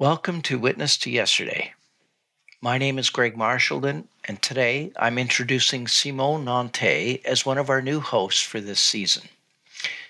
Welcome 0.00 0.42
to 0.42 0.58
Witness 0.58 0.96
to 0.98 1.10
Yesterday. 1.10 1.72
My 2.60 2.78
name 2.78 2.98
is 2.98 3.10
Greg 3.10 3.36
Marchildon, 3.36 4.08
and 4.24 4.42
today 4.42 4.90
I'm 4.96 5.18
introducing 5.18 5.86
Simone 5.86 6.44
Nantais 6.44 7.24
as 7.24 7.46
one 7.46 7.58
of 7.58 7.70
our 7.70 7.80
new 7.80 8.00
hosts 8.00 8.42
for 8.42 8.60
this 8.60 8.80
season. 8.80 9.28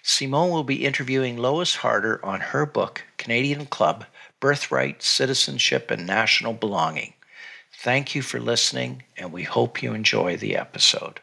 Simone 0.03 0.49
will 0.49 0.65
be 0.65 0.87
interviewing 0.87 1.37
Lois 1.37 1.75
Harder 1.77 2.25
on 2.25 2.41
her 2.41 2.65
book, 2.65 3.05
Canadian 3.19 3.67
Club 3.67 4.07
Birthright, 4.41 5.03
Citizenship, 5.03 5.91
and 5.91 6.07
National 6.07 6.55
Belonging. 6.55 7.13
Thank 7.75 8.15
you 8.15 8.23
for 8.23 8.41
listening, 8.41 9.03
and 9.19 9.33
we 9.33 9.43
hope 9.43 9.83
you 9.83 9.93
enjoy 9.93 10.39
the 10.39 10.57
episode. 10.57 11.21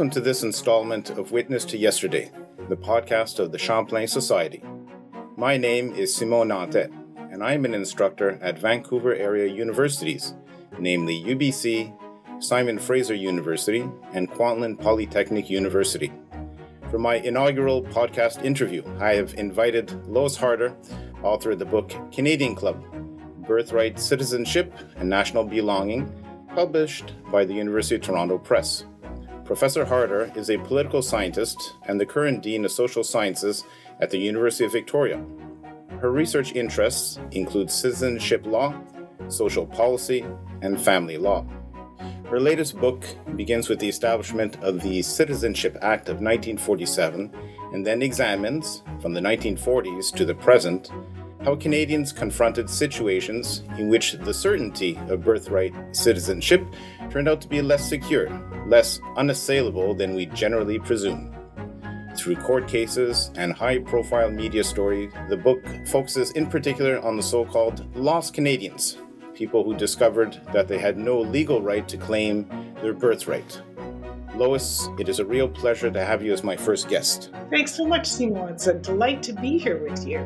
Welcome 0.00 0.12
to 0.12 0.20
this 0.22 0.42
installment 0.42 1.10
of 1.10 1.30
Witness 1.30 1.66
to 1.66 1.76
Yesterday, 1.76 2.30
the 2.70 2.76
podcast 2.76 3.38
of 3.38 3.52
the 3.52 3.58
Champlain 3.58 4.08
Society. 4.08 4.64
My 5.36 5.58
name 5.58 5.92
is 5.92 6.16
Simon 6.16 6.48
Nantais, 6.48 6.90
and 7.30 7.44
I 7.44 7.52
am 7.52 7.66
an 7.66 7.74
instructor 7.74 8.38
at 8.40 8.58
Vancouver 8.58 9.14
area 9.14 9.52
universities, 9.52 10.32
namely 10.78 11.22
UBC, 11.22 11.94
Simon 12.42 12.78
Fraser 12.78 13.14
University, 13.14 13.86
and 14.14 14.30
Kwantlen 14.30 14.80
Polytechnic 14.80 15.50
University. 15.50 16.10
For 16.90 16.98
my 16.98 17.16
inaugural 17.16 17.82
podcast 17.82 18.42
interview, 18.42 18.82
I 19.00 19.12
have 19.16 19.34
invited 19.34 19.92
Lois 20.06 20.34
Harder, 20.34 20.74
author 21.22 21.50
of 21.50 21.58
the 21.58 21.66
book 21.66 21.92
Canadian 22.10 22.54
Club 22.54 22.82
Birthright, 23.46 24.00
Citizenship, 24.00 24.72
and 24.96 25.10
National 25.10 25.44
Belonging, 25.44 26.10
published 26.54 27.12
by 27.30 27.44
the 27.44 27.52
University 27.52 27.96
of 27.96 28.00
Toronto 28.00 28.38
Press. 28.38 28.86
Professor 29.50 29.84
Harder 29.84 30.30
is 30.36 30.48
a 30.48 30.58
political 30.58 31.02
scientist 31.02 31.74
and 31.88 32.00
the 32.00 32.06
current 32.06 32.40
Dean 32.40 32.64
of 32.64 32.70
Social 32.70 33.02
Sciences 33.02 33.64
at 33.98 34.08
the 34.08 34.16
University 34.16 34.64
of 34.64 34.70
Victoria. 34.70 35.20
Her 36.00 36.12
research 36.12 36.52
interests 36.52 37.18
include 37.32 37.68
citizenship 37.68 38.46
law, 38.46 38.80
social 39.26 39.66
policy, 39.66 40.24
and 40.62 40.80
family 40.80 41.18
law. 41.18 41.44
Her 42.26 42.38
latest 42.38 42.76
book 42.76 43.04
begins 43.34 43.68
with 43.68 43.80
the 43.80 43.88
establishment 43.88 44.54
of 44.62 44.82
the 44.82 45.02
Citizenship 45.02 45.76
Act 45.82 46.08
of 46.08 46.20
1947 46.20 47.34
and 47.72 47.84
then 47.84 48.02
examines, 48.02 48.84
from 49.02 49.14
the 49.14 49.20
1940s 49.20 50.14
to 50.14 50.24
the 50.24 50.34
present, 50.36 50.92
how 51.42 51.56
Canadians 51.56 52.12
confronted 52.12 52.68
situations 52.68 53.62
in 53.78 53.88
which 53.88 54.12
the 54.12 54.34
certainty 54.34 54.98
of 55.08 55.24
birthright 55.24 55.74
citizenship 55.92 56.62
turned 57.10 57.28
out 57.28 57.40
to 57.40 57.48
be 57.48 57.62
less 57.62 57.88
secure, 57.88 58.28
less 58.66 59.00
unassailable 59.16 59.94
than 59.94 60.14
we 60.14 60.26
generally 60.26 60.78
presume. 60.78 61.34
Through 62.16 62.36
court 62.36 62.68
cases 62.68 63.30
and 63.36 63.52
high 63.52 63.78
profile 63.78 64.30
media 64.30 64.62
stories, 64.62 65.12
the 65.30 65.36
book 65.36 65.64
focuses 65.86 66.32
in 66.32 66.46
particular 66.46 67.00
on 67.00 67.16
the 67.16 67.22
so 67.22 67.46
called 67.46 67.86
lost 67.96 68.34
Canadians, 68.34 68.98
people 69.32 69.64
who 69.64 69.74
discovered 69.74 70.38
that 70.52 70.68
they 70.68 70.78
had 70.78 70.98
no 70.98 71.18
legal 71.18 71.62
right 71.62 71.88
to 71.88 71.96
claim 71.96 72.46
their 72.82 72.92
birthright. 72.92 73.62
Lois, 74.34 74.88
it 74.98 75.08
is 75.08 75.18
a 75.18 75.24
real 75.24 75.48
pleasure 75.48 75.90
to 75.90 76.04
have 76.04 76.22
you 76.22 76.32
as 76.32 76.44
my 76.44 76.56
first 76.56 76.88
guest. 76.88 77.30
Thanks 77.50 77.74
so 77.74 77.86
much, 77.86 78.06
Simon. 78.06 78.48
It's 78.48 78.66
a 78.66 78.74
delight 78.74 79.22
to 79.24 79.32
be 79.32 79.56
here 79.56 79.82
with 79.82 80.06
you. 80.06 80.18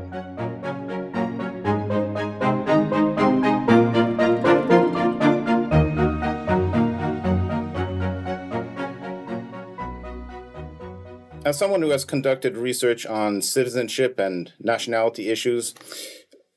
As 11.55 11.61
someone 11.61 11.83
who 11.83 11.91
has 11.91 12.05
conducted 12.05 12.57
research 12.57 13.07
on 13.07 13.41
citizenship 13.41 14.19
and 14.19 14.53
nationality 14.59 15.29
issues, 15.31 15.73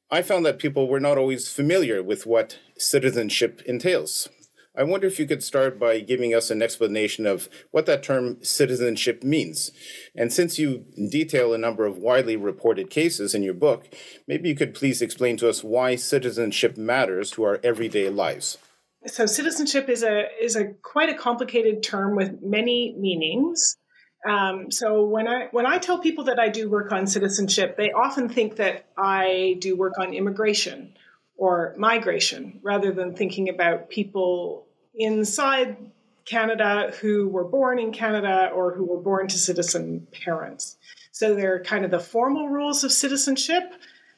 I 0.09 0.23
found 0.23 0.43
that 0.47 0.57
people 0.57 0.87
were 0.87 0.99
not 0.99 1.19
always 1.19 1.51
familiar 1.51 2.01
with 2.01 2.25
what 2.25 2.57
citizenship 2.79 3.61
entails. 3.67 4.27
I 4.75 4.81
wonder 4.81 5.05
if 5.05 5.19
you 5.19 5.27
could 5.27 5.43
start 5.43 5.77
by 5.77 5.99
giving 5.99 6.33
us 6.33 6.49
an 6.49 6.63
explanation 6.63 7.27
of 7.27 7.47
what 7.69 7.85
that 7.85 8.01
term 8.01 8.43
citizenship 8.43 9.23
means. 9.23 9.69
And 10.15 10.33
since 10.33 10.57
you 10.57 10.85
detail 11.11 11.53
a 11.53 11.59
number 11.59 11.85
of 11.85 11.99
widely 11.99 12.35
reported 12.35 12.89
cases 12.89 13.35
in 13.35 13.43
your 13.43 13.53
book, 13.53 13.93
maybe 14.27 14.49
you 14.49 14.55
could 14.55 14.73
please 14.73 15.03
explain 15.03 15.37
to 15.37 15.47
us 15.47 15.63
why 15.63 15.95
citizenship 15.95 16.75
matters 16.75 17.29
to 17.31 17.43
our 17.43 17.59
everyday 17.63 18.09
lives. 18.09 18.57
So 19.05 19.27
citizenship 19.27 19.89
is 19.89 20.01
a 20.01 20.23
is 20.41 20.55
a 20.55 20.73
quite 20.81 21.09
a 21.09 21.13
complicated 21.13 21.83
term 21.83 22.15
with 22.15 22.39
many 22.41 22.95
meanings. 22.97 23.77
Um, 24.25 24.71
so 24.71 25.05
when 25.05 25.27
I 25.27 25.47
when 25.51 25.65
I 25.65 25.77
tell 25.77 25.99
people 25.99 26.25
that 26.25 26.39
I 26.39 26.49
do 26.49 26.69
work 26.69 26.91
on 26.91 27.07
citizenship, 27.07 27.77
they 27.77 27.91
often 27.91 28.29
think 28.29 28.55
that 28.57 28.85
I 28.97 29.57
do 29.59 29.75
work 29.75 29.93
on 29.99 30.13
immigration 30.13 30.93
or 31.37 31.75
migration, 31.77 32.59
rather 32.63 32.91
than 32.91 33.15
thinking 33.15 33.47
about 33.47 33.89
people 33.89 34.65
inside 34.95 35.77
Canada 36.25 36.93
who 36.99 37.29
were 37.29 37.45
born 37.45 37.79
in 37.79 37.91
Canada 37.91 38.49
or 38.53 38.73
who 38.73 38.83
were 38.83 38.99
born 38.99 39.27
to 39.27 39.37
citizen 39.37 40.07
parents. 40.11 40.77
So 41.11 41.35
they're 41.35 41.63
kind 41.63 41.85
of 41.85 41.91
the 41.91 41.99
formal 41.99 42.49
rules 42.49 42.83
of 42.83 42.91
citizenship. 42.91 43.73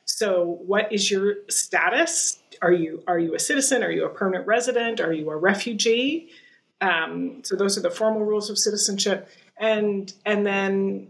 So 0.05 0.59
what 0.65 0.91
is 0.91 1.11
your 1.11 1.35
status? 1.49 2.39
Are 2.61 2.71
you 2.71 3.03
are 3.07 3.19
you 3.19 3.35
a 3.35 3.39
citizen? 3.39 3.83
Are 3.83 3.91
you 3.91 4.05
a 4.05 4.09
permanent 4.09 4.47
resident? 4.47 4.99
Are 4.99 5.13
you 5.13 5.29
a 5.29 5.37
refugee? 5.37 6.29
Um, 6.81 7.41
so 7.43 7.55
those 7.55 7.77
are 7.77 7.81
the 7.81 7.91
formal 7.91 8.25
rules 8.25 8.49
of 8.49 8.57
citizenship 8.57 9.29
and 9.59 10.11
and 10.25 10.45
then 10.45 11.09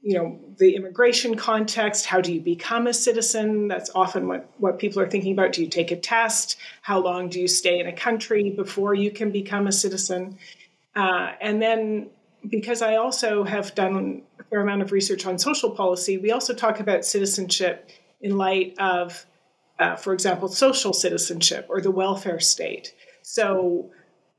you 0.00 0.16
know 0.16 0.38
the 0.58 0.76
immigration 0.76 1.36
context 1.36 2.06
how 2.06 2.20
do 2.20 2.32
you 2.32 2.40
become 2.40 2.86
a 2.86 2.94
citizen? 2.94 3.68
That's 3.68 3.90
often 3.94 4.28
what, 4.28 4.50
what 4.58 4.78
people 4.78 5.02
are 5.02 5.08
thinking 5.08 5.32
about. 5.32 5.52
Do 5.52 5.62
you 5.62 5.68
take 5.68 5.90
a 5.90 5.96
test? 5.96 6.56
How 6.82 6.98
long 6.98 7.28
do 7.28 7.40
you 7.40 7.48
stay 7.48 7.80
in 7.80 7.86
a 7.86 7.92
country 7.92 8.50
before 8.50 8.94
you 8.94 9.10
can 9.10 9.30
become 9.30 9.66
a 9.66 9.72
citizen? 9.72 10.38
Uh, 10.96 11.32
and 11.40 11.60
then 11.60 12.10
because 12.48 12.82
i 12.82 12.94
also 12.94 13.42
have 13.42 13.74
done 13.74 14.22
a 14.38 14.44
fair 14.44 14.60
amount 14.60 14.80
of 14.80 14.92
research 14.92 15.26
on 15.26 15.36
social 15.40 15.70
policy 15.72 16.18
we 16.18 16.30
also 16.30 16.54
talk 16.54 16.78
about 16.78 17.04
citizenship 17.04 17.90
in 18.20 18.36
light 18.36 18.74
of 18.78 19.26
uh, 19.78 19.96
for 19.96 20.12
example 20.12 20.48
social 20.48 20.92
citizenship 20.92 21.66
or 21.68 21.80
the 21.80 21.90
welfare 21.90 22.40
state. 22.40 22.94
So 23.22 23.90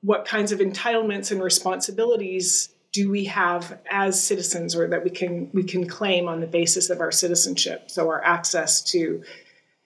what 0.02 0.26
kinds 0.26 0.52
of 0.52 0.60
entitlements 0.60 1.32
and 1.32 1.42
responsibilities 1.42 2.70
do 2.92 3.10
we 3.10 3.26
have 3.26 3.80
as 3.90 4.22
citizens 4.22 4.76
or 4.76 4.88
that 4.88 5.04
we 5.04 5.10
can 5.10 5.50
we 5.54 5.64
can 5.64 5.88
claim 5.88 6.28
on 6.28 6.40
the 6.40 6.48
basis 6.48 6.90
of 6.90 7.00
our 7.00 7.12
citizenship? 7.12 7.92
So 7.92 8.10
our 8.10 8.24
access 8.24 8.82
to 8.92 9.24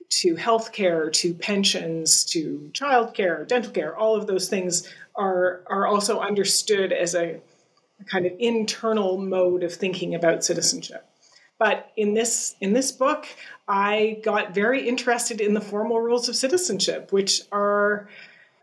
to 0.10 0.36
health 0.36 0.72
care 0.72 1.10
to 1.10 1.34
pensions 1.34 2.24
to 2.24 2.70
child 2.74 3.16
care 3.16 3.46
dental 3.46 3.72
care 3.72 3.98
all 3.98 4.16
of 4.16 4.28
those 4.28 4.48
things 4.48 4.88
are 5.16 5.64
are 5.68 5.88
also 5.88 6.20
understood 6.20 6.94
as 6.94 7.16
a, 7.16 7.42
a 8.00 8.04
kind 8.06 8.26
of 8.26 8.34
internal 8.38 9.18
mode 9.18 9.64
of 9.64 9.74
thinking 9.74 10.14
about 10.14 10.44
citizenship. 10.44 11.06
But 11.58 11.92
in 11.98 12.14
this 12.14 12.56
in 12.62 12.74
this 12.74 12.92
book 12.92 13.28
i 13.68 14.20
got 14.24 14.54
very 14.54 14.88
interested 14.88 15.42
in 15.42 15.54
the 15.54 15.62
formal 15.62 16.00
rules 16.00 16.30
of 16.30 16.36
citizenship 16.36 17.12
which 17.12 17.42
are 17.52 18.08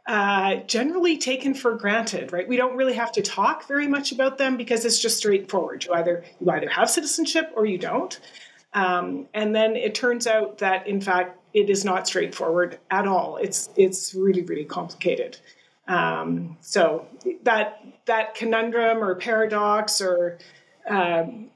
uh, 0.07 0.57
generally 0.67 1.17
taken 1.19 1.55
for 1.55 1.75
granted, 1.75 2.33
right? 2.33 2.49
We 2.49 2.57
don't 2.57 2.77
really 2.77 2.95
have 2.95 3.13
to 3.13 3.23
talk 3.23 3.69
very 3.69 3.87
much 3.87 4.13
about 4.13 4.39
them 4.39 4.57
because 4.57 4.85
it's 4.85 5.01
just 5.01 5.19
straightforward. 5.19 5.85
You 5.85 5.93
either 5.93 6.25
you 6.41 6.51
either 6.51 6.69
have 6.69 6.91
citizenship 6.91 7.53
or 7.55 7.67
you 7.67 7.79
don't. 7.79 8.19
Um, 8.73 9.27
and 9.35 9.55
then 9.55 9.77
it 9.77 9.95
turns 9.95 10.27
out 10.27 10.59
that 10.59 10.87
in 10.87 11.01
fact 11.01 11.39
it 11.53 11.69
is 11.69 11.85
not 11.85 12.07
straightforward 12.07 12.79
at 12.91 13.07
all. 13.07 13.37
It's 13.37 13.69
it's 13.77 14.15
really 14.15 14.43
really 14.43 14.65
complicated. 14.65 15.39
Um, 15.87 16.57
so 16.61 17.07
that 17.43 17.85
that 18.07 18.35
conundrum 18.35 19.03
or 19.03 19.15
paradox 19.17 20.01
or 20.01 20.39
um, 20.89 21.51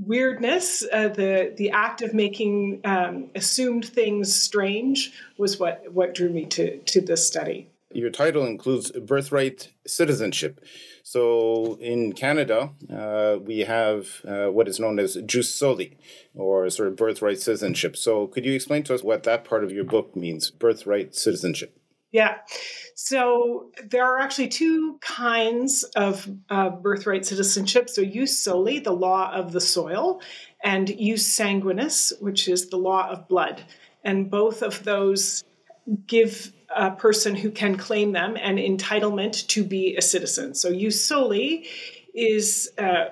weirdness, 0.00 0.84
uh, 0.92 1.08
the 1.08 1.52
the 1.56 1.70
act 1.70 2.02
of 2.02 2.14
making 2.14 2.80
um, 2.84 3.30
assumed 3.34 3.84
things 3.84 4.34
strange, 4.34 5.12
was 5.36 5.58
what 5.58 5.92
what 5.92 6.14
drew 6.14 6.30
me 6.30 6.46
to 6.46 6.78
to 6.78 7.00
this 7.00 7.26
study 7.26 7.68
your 7.92 8.10
title 8.10 8.44
includes 8.44 8.90
birthright 8.90 9.70
citizenship. 9.86 10.64
So 11.02 11.78
in 11.80 12.12
Canada, 12.12 12.70
uh, 12.92 13.38
we 13.40 13.60
have 13.60 14.20
uh, 14.26 14.48
what 14.48 14.68
is 14.68 14.78
known 14.78 14.98
as 14.98 15.16
jus 15.26 15.48
soli, 15.48 15.96
or 16.34 16.68
sort 16.68 16.88
of 16.88 16.96
birthright 16.96 17.40
citizenship. 17.40 17.96
So 17.96 18.26
could 18.26 18.44
you 18.44 18.52
explain 18.52 18.82
to 18.84 18.94
us 18.94 19.02
what 19.02 19.22
that 19.22 19.44
part 19.44 19.64
of 19.64 19.72
your 19.72 19.84
book 19.84 20.14
means, 20.14 20.50
birthright 20.50 21.14
citizenship? 21.14 21.77
Yeah. 22.10 22.38
So 22.94 23.70
there 23.90 24.04
are 24.04 24.18
actually 24.18 24.48
two 24.48 24.98
kinds 25.00 25.84
of 25.84 26.28
uh, 26.48 26.70
birthright 26.70 27.26
citizenship. 27.26 27.90
So 27.90 28.02
jus 28.02 28.38
soli, 28.38 28.78
the 28.78 28.92
law 28.92 29.30
of 29.32 29.52
the 29.52 29.60
soil, 29.60 30.22
and 30.64 30.88
jus 30.88 31.22
sanguinis, 31.22 32.12
which 32.20 32.48
is 32.48 32.70
the 32.70 32.78
law 32.78 33.10
of 33.10 33.28
blood. 33.28 33.62
And 34.04 34.30
both 34.30 34.62
of 34.62 34.84
those 34.84 35.44
give 36.06 36.52
a 36.74 36.90
person 36.90 37.34
who 37.34 37.50
can 37.50 37.76
claim 37.76 38.12
them 38.12 38.36
an 38.36 38.56
entitlement 38.56 39.46
to 39.48 39.64
be 39.64 39.96
a 39.96 40.02
citizen. 40.02 40.54
So 40.54 40.72
jus 40.72 41.02
soli 41.02 41.66
is 42.14 42.70
uh, 42.78 43.06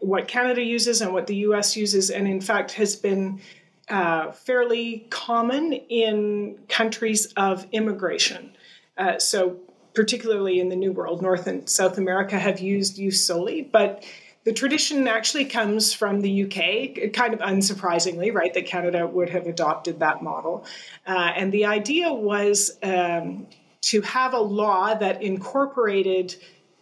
what 0.00 0.26
Canada 0.26 0.62
uses 0.62 1.00
and 1.00 1.12
what 1.12 1.28
the 1.28 1.36
US 1.36 1.76
uses, 1.76 2.10
and 2.10 2.26
in 2.26 2.40
fact 2.40 2.72
has 2.72 2.96
been 2.96 3.40
uh, 3.88 4.32
fairly 4.32 5.06
common 5.10 5.72
in 5.72 6.58
countries 6.68 7.26
of 7.36 7.66
immigration. 7.72 8.52
Uh, 8.96 9.18
so, 9.18 9.56
particularly 9.94 10.60
in 10.60 10.68
the 10.68 10.76
New 10.76 10.92
World, 10.92 11.22
North 11.22 11.46
and 11.46 11.68
South 11.68 11.98
America 11.98 12.38
have 12.38 12.60
used 12.60 12.96
jus 12.96 13.20
soli, 13.20 13.62
but 13.62 14.04
the 14.44 14.52
tradition 14.52 15.06
actually 15.06 15.44
comes 15.44 15.92
from 15.92 16.20
the 16.20 16.44
UK, 16.44 17.12
kind 17.12 17.32
of 17.32 17.40
unsurprisingly, 17.40 18.34
right, 18.34 18.52
that 18.54 18.66
Canada 18.66 19.06
would 19.06 19.30
have 19.30 19.46
adopted 19.46 20.00
that 20.00 20.22
model. 20.22 20.64
Uh, 21.06 21.32
and 21.36 21.52
the 21.52 21.66
idea 21.66 22.12
was 22.12 22.76
um, 22.82 23.46
to 23.82 24.00
have 24.02 24.34
a 24.34 24.40
law 24.40 24.94
that 24.94 25.22
incorporated 25.22 26.34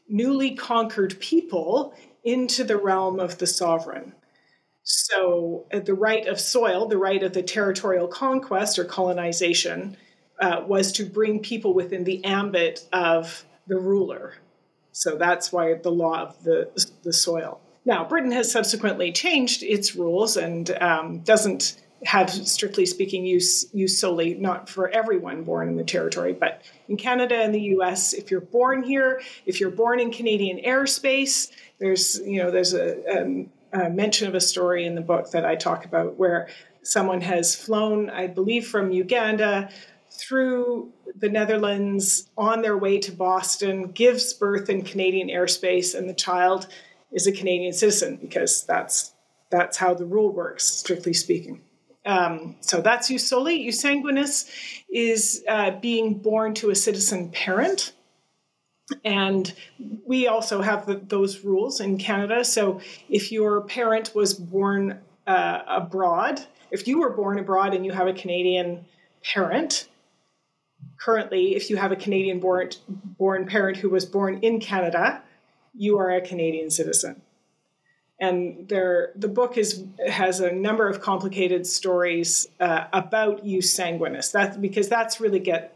newly 0.09 0.53
conquered 0.53 1.21
people 1.21 1.95
into 2.25 2.65
the 2.65 2.77
realm 2.77 3.21
of 3.21 3.39
the 3.39 3.47
sovereign. 3.47 4.15
So, 4.83 5.67
uh, 5.73 5.81
the 5.81 5.95
right 5.95 6.27
of 6.27 6.41
soil, 6.41 6.87
the 6.87 6.99
right 6.99 7.23
of 7.23 7.33
the 7.33 7.43
territorial 7.43 8.09
conquest 8.09 8.79
or 8.79 8.85
colonization, 8.85 9.97
uh, 10.41 10.65
was 10.67 10.93
to 10.93 11.05
bring 11.05 11.41
people 11.41 11.75
within 11.75 12.05
the 12.05 12.25
ambit 12.25 12.87
of 12.93 13.45
the 13.67 13.79
ruler. 13.79 14.35
So, 14.93 15.17
that's 15.17 15.53
why 15.53 15.75
the 15.75 15.93
law 15.93 16.23
of 16.23 16.43
the, 16.43 16.71
the 17.03 17.13
soil. 17.13 17.61
Now, 17.85 18.05
Britain 18.05 18.33
has 18.33 18.51
subsequently 18.51 19.13
changed 19.13 19.63
its 19.63 19.95
rules 19.95 20.37
and 20.37 20.71
um, 20.83 21.21
doesn't 21.21 21.81
have, 22.05 22.31
strictly 22.31 22.87
speaking, 22.87 23.25
use, 23.25 23.65
jus 23.75 23.99
soli, 23.99 24.35
not 24.35 24.69
for 24.69 24.89
everyone 24.89 25.45
born 25.45 25.69
in 25.69 25.77
the 25.77 25.85
territory, 25.85 26.33
but 26.33 26.63
in 26.89 26.97
Canada 26.97 27.37
and 27.37 27.55
the 27.55 27.61
US, 27.77 28.13
if 28.15 28.31
you're 28.31 28.41
born 28.41 28.83
here, 28.83 29.21
if 29.47 29.61
you're 29.61 29.71
born 29.71 30.01
in 30.01 30.11
Canadian 30.11 30.59
airspace, 30.59 31.51
there's, 31.79 32.19
you 32.25 32.43
know, 32.43 32.51
there's 32.51 32.75
a, 32.75 33.21
um, 33.21 33.51
uh, 33.73 33.89
mention 33.89 34.29
of 34.29 34.35
a 34.35 34.41
story 34.41 34.85
in 34.85 34.95
the 34.95 35.01
book 35.01 35.31
that 35.31 35.45
I 35.45 35.57
talk 35.57 35.85
about 35.85 36.17
where 36.17 36.49
someone 36.83 37.21
has 37.21 37.55
flown, 37.55 38.11
I 38.11 38.27
believe, 38.27 38.67
from 38.67 38.91
Uganda 38.91 39.71
through 40.11 40.93
the 41.17 41.29
Netherlands 41.29 42.29
on 42.37 42.63
their 42.63 42.77
way 42.77 42.99
to 42.99 43.13
Boston, 43.13 43.93
gives 43.93 44.33
birth 44.35 44.69
in 44.69 44.83
Canadian 44.83 45.29
airspace, 45.29 45.97
and 45.97 46.09
the 46.09 46.15
child 46.15 46.67
is 47.13 47.27
a 47.27 47.33
Canadian 47.33 47.73
citizen 47.73 48.19
because 48.21 48.65
that's 48.65 49.15
that's 49.51 49.77
how 49.77 49.95
the 49.95 50.05
rule 50.05 50.33
works, 50.33 50.65
strictly 50.65 51.13
speaking. 51.13 51.61
Um, 52.07 52.57
so 52.61 52.81
that's 52.81 53.09
jus 53.09 53.27
soli. 53.27 53.65
Jus 53.65 53.83
sanguinis 53.83 54.49
is 54.89 55.45
uh, 55.49 55.73
being 55.73 56.15
born 56.15 56.55
to 56.55 56.71
a 56.71 56.75
citizen 56.75 57.31
parent. 57.31 57.93
And 59.05 59.53
we 60.05 60.27
also 60.27 60.63
have 60.63 60.87
the, 60.87 60.95
those 60.95 61.45
rules 61.45 61.81
in 61.81 61.99
Canada. 61.99 62.45
So 62.45 62.81
if 63.09 63.33
your 63.33 63.63
parent 63.63 64.15
was 64.15 64.35
born 64.35 65.01
uh, 65.27 65.63
abroad, 65.67 66.41
if 66.71 66.87
you 66.87 67.01
were 67.01 67.11
born 67.11 67.39
abroad 67.39 67.75
and 67.75 67.85
you 67.85 67.93
have 67.93 68.07
a 68.07 68.13
Canadian 68.13 68.85
parent, 69.23 69.89
currently, 70.99 71.57
if 71.57 71.71
you 71.71 71.77
have 71.77 71.93
a 71.93 71.97
Canadian 71.97 72.41
born, 72.41 72.71
born 72.89 73.47
parent 73.47 73.79
who 73.79 73.91
was 73.91 74.05
born 74.05 74.39
in 74.43 74.61
Canada, 74.61 75.23
you 75.75 75.99
are 75.99 76.11
a 76.11 76.21
Canadian 76.21 76.71
citizen. 76.71 77.23
And 78.19 78.69
there, 78.69 79.13
the 79.17 79.29
book 79.29 79.57
is 79.57 79.83
has 80.07 80.41
a 80.41 80.53
number 80.53 80.87
of 80.87 81.01
complicated 81.01 81.67
stories 81.67 82.47
uh, 82.61 82.85
about 82.93 83.47
jus 83.47 83.75
sanguinis. 83.75 84.33
That 84.33 84.61
because 84.61 84.91
that's 84.91 85.21
really 85.21 85.39
get 85.39 85.75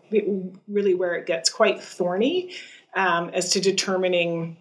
really 0.68 0.94
where 0.94 1.14
it 1.14 1.24
gets 1.24 1.48
quite 1.48 1.82
thorny 1.82 2.50
um, 2.94 3.30
as 3.30 3.50
to 3.50 3.60
determining 3.60 4.56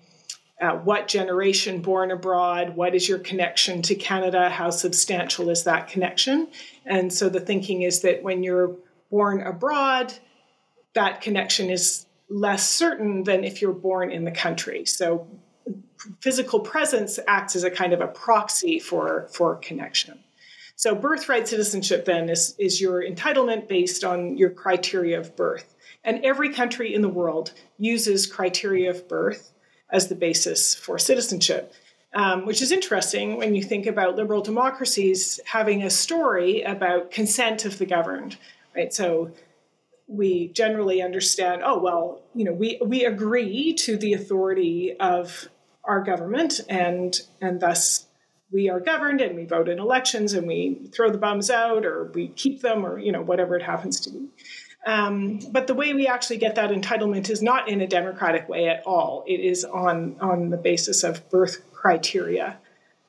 uh, 0.61 0.71
what 0.77 1.07
generation 1.07 1.81
born 1.81 2.11
abroad, 2.11 2.75
what 2.75 2.95
is 2.95 3.09
your 3.09 3.19
connection 3.19 3.81
to 3.81 3.95
Canada, 3.95 4.49
how 4.49 4.69
substantial 4.69 5.49
is 5.49 5.63
that 5.63 5.87
connection. 5.87 6.47
And 6.85 7.11
so 7.11 7.27
the 7.29 7.39
thinking 7.39 7.81
is 7.81 8.01
that 8.01 8.23
when 8.23 8.43
you're 8.43 8.75
born 9.11 9.41
abroad, 9.41 10.13
that 10.93 11.21
connection 11.21 11.69
is 11.69 12.05
less 12.29 12.71
certain 12.71 13.23
than 13.23 13.43
if 13.43 13.61
you're 13.61 13.73
born 13.73 14.11
in 14.11 14.23
the 14.23 14.31
country. 14.31 14.85
So 14.85 15.27
physical 16.21 16.59
presence 16.59 17.19
acts 17.27 17.55
as 17.55 17.63
a 17.63 17.71
kind 17.71 17.93
of 17.93 18.01
a 18.01 18.07
proxy 18.07 18.79
for, 18.79 19.27
for 19.31 19.55
connection. 19.57 20.19
So 20.75 20.95
birthright 20.95 21.47
citizenship 21.47 22.05
then 22.05 22.29
is, 22.29 22.55
is 22.57 22.81
your 22.81 23.03
entitlement 23.03 23.67
based 23.67 24.03
on 24.03 24.37
your 24.37 24.49
criteria 24.49 25.19
of 25.19 25.35
birth. 25.35 25.72
And 26.03 26.23
every 26.23 26.53
country 26.53 26.93
in 26.93 27.01
the 27.01 27.09
world 27.09 27.53
uses 27.77 28.27
criteria 28.27 28.89
of 28.89 29.07
birth 29.07 29.51
as 29.91 30.07
the 30.07 30.15
basis 30.15 30.75
for 30.75 30.97
citizenship, 30.97 31.73
um, 32.13 32.45
which 32.45 32.61
is 32.61 32.71
interesting 32.71 33.37
when 33.37 33.55
you 33.55 33.63
think 33.63 33.85
about 33.85 34.15
liberal 34.15 34.41
democracies 34.41 35.39
having 35.45 35.83
a 35.83 35.89
story 35.89 36.61
about 36.63 37.11
consent 37.11 37.65
of 37.65 37.77
the 37.77 37.85
governed, 37.85 38.37
right? 38.75 38.93
So 38.93 39.31
we 40.07 40.49
generally 40.49 41.01
understand, 41.01 41.61
oh, 41.63 41.79
well, 41.79 42.21
you 42.35 42.43
know, 42.43 42.53
we, 42.53 42.79
we 42.85 43.05
agree 43.05 43.73
to 43.73 43.97
the 43.97 44.13
authority 44.13 44.95
of 44.99 45.47
our 45.85 46.01
government 46.01 46.59
and, 46.69 47.19
and 47.41 47.59
thus 47.59 48.07
we 48.51 48.69
are 48.69 48.79
governed 48.79 49.21
and 49.21 49.35
we 49.35 49.45
vote 49.45 49.67
in 49.67 49.79
elections 49.79 50.33
and 50.33 50.47
we 50.47 50.87
throw 50.93 51.09
the 51.09 51.17
bums 51.17 51.49
out 51.49 51.85
or 51.85 52.11
we 52.13 52.27
keep 52.29 52.61
them 52.61 52.85
or, 52.85 52.99
you 52.99 53.11
know, 53.11 53.21
whatever 53.21 53.55
it 53.55 53.63
happens 53.63 53.99
to 54.01 54.11
be. 54.11 54.27
Um, 54.85 55.39
but 55.51 55.67
the 55.67 55.73
way 55.73 55.93
we 55.93 56.07
actually 56.07 56.37
get 56.37 56.55
that 56.55 56.71
entitlement 56.71 57.29
is 57.29 57.41
not 57.41 57.69
in 57.69 57.81
a 57.81 57.87
democratic 57.87 58.49
way 58.49 58.67
at 58.67 58.83
all. 58.85 59.23
It 59.25 59.39
is 59.39 59.63
on 59.63 60.17
on 60.19 60.49
the 60.49 60.57
basis 60.57 61.03
of 61.03 61.29
birth 61.29 61.61
criteria. 61.71 62.57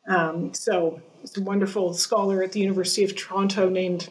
Um, 0.06 0.54
so, 0.54 1.00
it's 1.22 1.36
a 1.38 1.42
wonderful 1.42 1.94
scholar 1.94 2.42
at 2.42 2.52
the 2.52 2.60
University 2.60 3.04
of 3.04 3.16
Toronto 3.16 3.70
named 3.70 4.10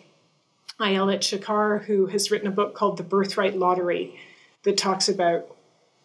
Ayelet 0.80 1.20
Shachar 1.20 1.84
who 1.84 2.08
has 2.08 2.32
written 2.32 2.48
a 2.48 2.52
book 2.52 2.74
called 2.74 2.98
The 2.98 3.04
Birthright 3.04 3.56
Lottery 3.56 4.20
that 4.64 4.78
talks 4.78 5.08
about 5.08 5.56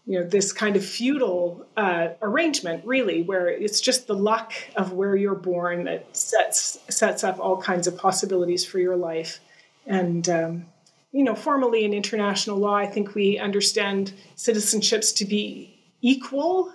you 0.08 0.18
know 0.18 0.26
this 0.26 0.52
kind 0.52 0.76
of 0.76 0.84
feudal 0.84 1.66
uh, 1.76 2.08
arrangement 2.22 2.84
really 2.86 3.22
where 3.22 3.48
it's 3.48 3.80
just 3.80 4.06
the 4.06 4.14
luck 4.14 4.52
of 4.76 4.92
where 4.92 5.16
you're 5.16 5.34
born 5.34 5.84
that 5.84 6.16
sets 6.16 6.78
sets 6.88 7.24
up 7.24 7.38
all 7.38 7.60
kinds 7.60 7.86
of 7.86 7.96
possibilities 7.96 8.64
for 8.64 8.78
your 8.78 8.96
life 8.96 9.40
and 9.86 10.28
um, 10.28 10.66
you 11.12 11.24
know, 11.24 11.34
formally 11.34 11.84
in 11.84 11.92
international 11.92 12.58
law, 12.58 12.74
I 12.74 12.86
think 12.86 13.14
we 13.14 13.38
understand 13.38 14.12
citizenships 14.36 15.14
to 15.16 15.24
be 15.24 15.74
equal. 16.02 16.72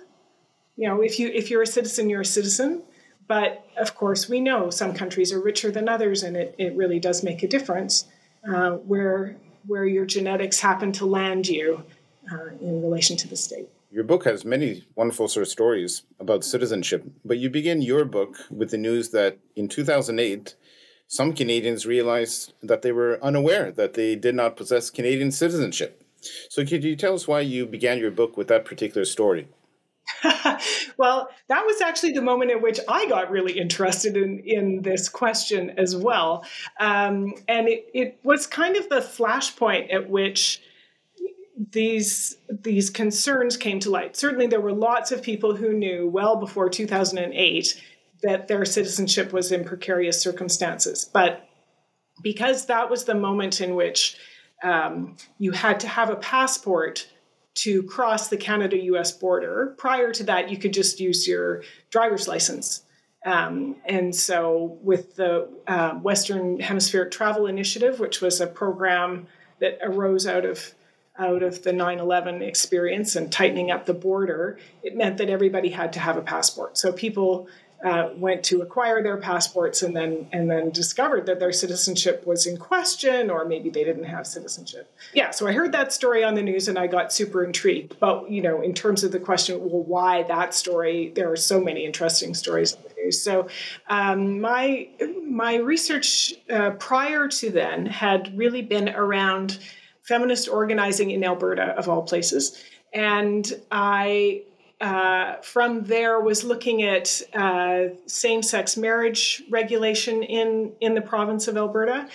You 0.76 0.88
know, 0.88 1.02
if 1.02 1.18
you 1.18 1.28
if 1.28 1.50
you're 1.50 1.62
a 1.62 1.66
citizen, 1.66 2.10
you're 2.10 2.22
a 2.22 2.26
citizen. 2.26 2.82
But 3.26 3.64
of 3.78 3.94
course, 3.94 4.28
we 4.28 4.40
know 4.40 4.70
some 4.70 4.92
countries 4.92 5.32
are 5.32 5.40
richer 5.40 5.70
than 5.70 5.88
others, 5.88 6.22
and 6.22 6.36
it, 6.36 6.54
it 6.58 6.76
really 6.76 7.00
does 7.00 7.22
make 7.22 7.42
a 7.42 7.48
difference 7.48 8.06
uh, 8.48 8.72
where 8.72 9.36
where 9.66 9.86
your 9.86 10.04
genetics 10.04 10.60
happen 10.60 10.92
to 10.92 11.06
land 11.06 11.48
you 11.48 11.84
uh, 12.30 12.48
in 12.60 12.82
relation 12.82 13.16
to 13.16 13.28
the 13.28 13.36
state. 13.36 13.68
Your 13.90 14.04
book 14.04 14.24
has 14.24 14.44
many 14.44 14.84
wonderful 14.96 15.28
sort 15.28 15.42
of 15.42 15.48
stories 15.48 16.02
about 16.18 16.44
citizenship, 16.44 17.04
but 17.24 17.38
you 17.38 17.48
begin 17.48 17.80
your 17.80 18.04
book 18.04 18.36
with 18.50 18.70
the 18.70 18.76
news 18.76 19.10
that 19.10 19.38
in 19.54 19.68
2008, 19.68 20.56
some 21.06 21.32
Canadians 21.32 21.86
realized 21.86 22.52
that 22.62 22.82
they 22.82 22.92
were 22.92 23.18
unaware 23.22 23.70
that 23.72 23.94
they 23.94 24.16
did 24.16 24.34
not 24.34 24.56
possess 24.56 24.90
Canadian 24.90 25.30
citizenship. 25.30 26.02
So, 26.48 26.64
could 26.64 26.84
you 26.84 26.96
tell 26.96 27.14
us 27.14 27.28
why 27.28 27.40
you 27.40 27.66
began 27.66 27.98
your 27.98 28.10
book 28.10 28.36
with 28.36 28.48
that 28.48 28.64
particular 28.64 29.04
story? 29.04 29.48
well, 30.96 31.28
that 31.48 31.64
was 31.64 31.80
actually 31.80 32.12
the 32.12 32.22
moment 32.22 32.50
at 32.50 32.60
which 32.60 32.80
I 32.88 33.06
got 33.08 33.30
really 33.30 33.58
interested 33.58 34.16
in, 34.16 34.40
in 34.40 34.82
this 34.82 35.08
question 35.08 35.70
as 35.78 35.96
well. 35.96 36.44
Um, 36.78 37.34
and 37.48 37.68
it, 37.68 37.88
it 37.94 38.18
was 38.22 38.46
kind 38.46 38.76
of 38.76 38.88
the 38.88 39.00
flashpoint 39.00 39.92
at 39.92 40.08
which 40.08 40.62
these 41.70 42.36
these 42.48 42.90
concerns 42.90 43.56
came 43.56 43.78
to 43.80 43.90
light. 43.90 44.16
Certainly, 44.16 44.48
there 44.48 44.60
were 44.60 44.72
lots 44.72 45.12
of 45.12 45.22
people 45.22 45.54
who 45.54 45.72
knew 45.72 46.08
well 46.08 46.36
before 46.36 46.68
2008 46.68 47.80
that 48.24 48.48
their 48.48 48.64
citizenship 48.64 49.32
was 49.32 49.52
in 49.52 49.64
precarious 49.64 50.20
circumstances. 50.20 51.04
But 51.04 51.46
because 52.22 52.66
that 52.66 52.90
was 52.90 53.04
the 53.04 53.14
moment 53.14 53.60
in 53.60 53.74
which 53.74 54.16
um, 54.62 55.16
you 55.38 55.52
had 55.52 55.78
to 55.80 55.88
have 55.88 56.10
a 56.10 56.16
passport 56.16 57.06
to 57.56 57.82
cross 57.84 58.28
the 58.28 58.36
Canada 58.36 58.76
US 58.84 59.12
border, 59.12 59.74
prior 59.78 60.10
to 60.12 60.24
that, 60.24 60.50
you 60.50 60.56
could 60.56 60.72
just 60.72 60.98
use 60.98 61.28
your 61.28 61.62
driver's 61.90 62.26
license. 62.26 62.82
Um, 63.26 63.76
and 63.86 64.14
so, 64.14 64.78
with 64.82 65.16
the 65.16 65.48
uh, 65.66 65.92
Western 65.94 66.60
Hemispheric 66.60 67.10
Travel 67.10 67.46
Initiative, 67.46 68.00
which 68.00 68.20
was 68.20 68.40
a 68.40 68.46
program 68.46 69.26
that 69.60 69.78
arose 69.82 70.26
out 70.26 70.44
of 70.44 70.74
out 71.16 71.42
of 71.42 71.62
the 71.62 71.72
9 71.72 72.00
11 72.00 72.42
experience 72.42 73.14
and 73.16 73.30
tightening 73.30 73.70
up 73.70 73.86
the 73.86 73.94
border, 73.94 74.58
it 74.82 74.96
meant 74.96 75.16
that 75.18 75.30
everybody 75.30 75.70
had 75.70 75.92
to 75.92 76.00
have 76.00 76.16
a 76.16 76.22
passport. 76.22 76.76
So 76.76 76.92
people 76.92 77.48
uh, 77.84 78.08
went 78.16 78.42
to 78.42 78.62
acquire 78.62 79.02
their 79.02 79.18
passports 79.18 79.82
and 79.82 79.94
then 79.94 80.26
and 80.32 80.50
then 80.50 80.70
discovered 80.70 81.26
that 81.26 81.38
their 81.38 81.52
citizenship 81.52 82.26
was 82.26 82.46
in 82.46 82.56
question 82.56 83.30
or 83.30 83.44
maybe 83.44 83.68
they 83.68 83.84
didn't 83.84 84.04
have 84.04 84.26
citizenship. 84.26 84.90
Yeah 85.12 85.30
so 85.30 85.46
i 85.46 85.52
heard 85.52 85.72
that 85.72 85.92
story 85.92 86.24
on 86.24 86.34
the 86.34 86.42
news 86.42 86.66
and 86.68 86.78
i 86.78 86.86
got 86.86 87.12
super 87.12 87.44
intrigued. 87.44 87.98
But 88.00 88.30
you 88.30 88.40
know 88.40 88.62
in 88.62 88.72
terms 88.72 89.04
of 89.04 89.12
the 89.12 89.20
question 89.20 89.60
well 89.60 89.82
why 89.82 90.22
that 90.24 90.54
story 90.54 91.12
there 91.14 91.30
are 91.30 91.36
so 91.36 91.60
many 91.60 91.84
interesting 91.84 92.34
stories 92.34 92.74
on 92.74 92.82
the 92.82 93.02
news. 93.02 93.20
So 93.20 93.48
um, 93.88 94.40
my 94.40 94.88
my 95.28 95.56
research 95.56 96.34
uh, 96.50 96.70
prior 96.70 97.28
to 97.28 97.50
then 97.50 97.86
had 97.86 98.36
really 98.36 98.62
been 98.62 98.88
around 98.88 99.58
feminist 100.02 100.48
organizing 100.48 101.10
in 101.10 101.22
alberta 101.22 101.74
of 101.76 101.88
all 101.88 102.02
places. 102.02 102.62
And 102.94 103.52
i 103.70 104.42
uh, 104.80 105.36
from 105.36 105.84
there 105.84 106.20
was 106.20 106.44
looking 106.44 106.82
at 106.82 107.22
uh, 107.32 107.94
same-sex 108.06 108.76
marriage 108.76 109.42
regulation 109.48 110.22
in 110.22 110.72
in 110.80 110.94
the 110.94 111.00
province 111.00 111.48
of 111.48 111.56
Alberta, 111.56 112.08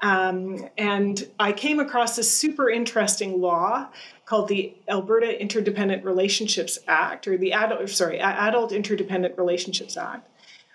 um, 0.00 0.68
and 0.78 1.28
I 1.38 1.52
came 1.52 1.78
across 1.78 2.16
this 2.16 2.32
super 2.32 2.70
interesting 2.70 3.40
law 3.40 3.88
called 4.24 4.48
the 4.48 4.74
Alberta 4.88 5.40
Interdependent 5.40 6.04
Relationships 6.04 6.78
Act, 6.88 7.28
or 7.28 7.36
the 7.36 7.52
adult 7.52 7.88
sorry 7.90 8.18
Adult 8.18 8.72
Interdependent 8.72 9.36
Relationships 9.38 9.96
Act, 9.96 10.28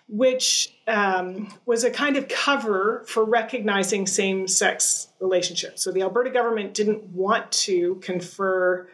which 0.07 0.75
um, 0.87 1.53
was 1.65 1.83
a 1.83 1.91
kind 1.91 2.17
of 2.17 2.27
cover 2.27 3.03
for 3.07 3.25
recognizing 3.25 4.05
same-sex 4.05 5.07
relationships. 5.19 5.83
So 5.83 5.91
the 5.91 6.01
Alberta 6.01 6.29
government 6.29 6.73
didn't 6.73 7.03
want 7.07 7.51
to 7.51 7.95
confer 7.95 8.87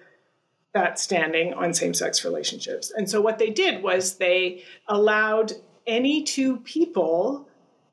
that 0.78 1.00
standing 1.00 1.54
on 1.54 1.74
same 1.74 1.94
sex 1.94 2.24
relationships. 2.24 2.92
And 2.96 3.10
so 3.10 3.20
what 3.20 3.40
they 3.40 3.50
did 3.50 3.82
was 3.82 4.18
they 4.18 4.64
allowed 4.88 5.54
any 5.88 6.24
two 6.24 6.58
people, 6.58 7.48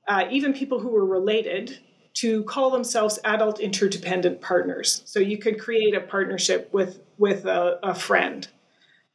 uh, 0.07 0.25
even 0.31 0.53
people 0.53 0.81
who 0.81 0.91
were 0.91 1.07
related, 1.07 1.79
to 2.15 2.45
call 2.45 2.71
themselves 2.71 3.19
adult 3.25 3.59
interdependent 3.59 4.41
partners. 4.41 5.03
So 5.05 5.19
you 5.19 5.39
could 5.39 5.59
create 5.59 5.95
a 5.95 6.01
partnership 6.01 6.73
with 6.73 7.01
with 7.19 7.45
a, 7.47 7.79
a 7.83 7.95
friend 7.95 8.47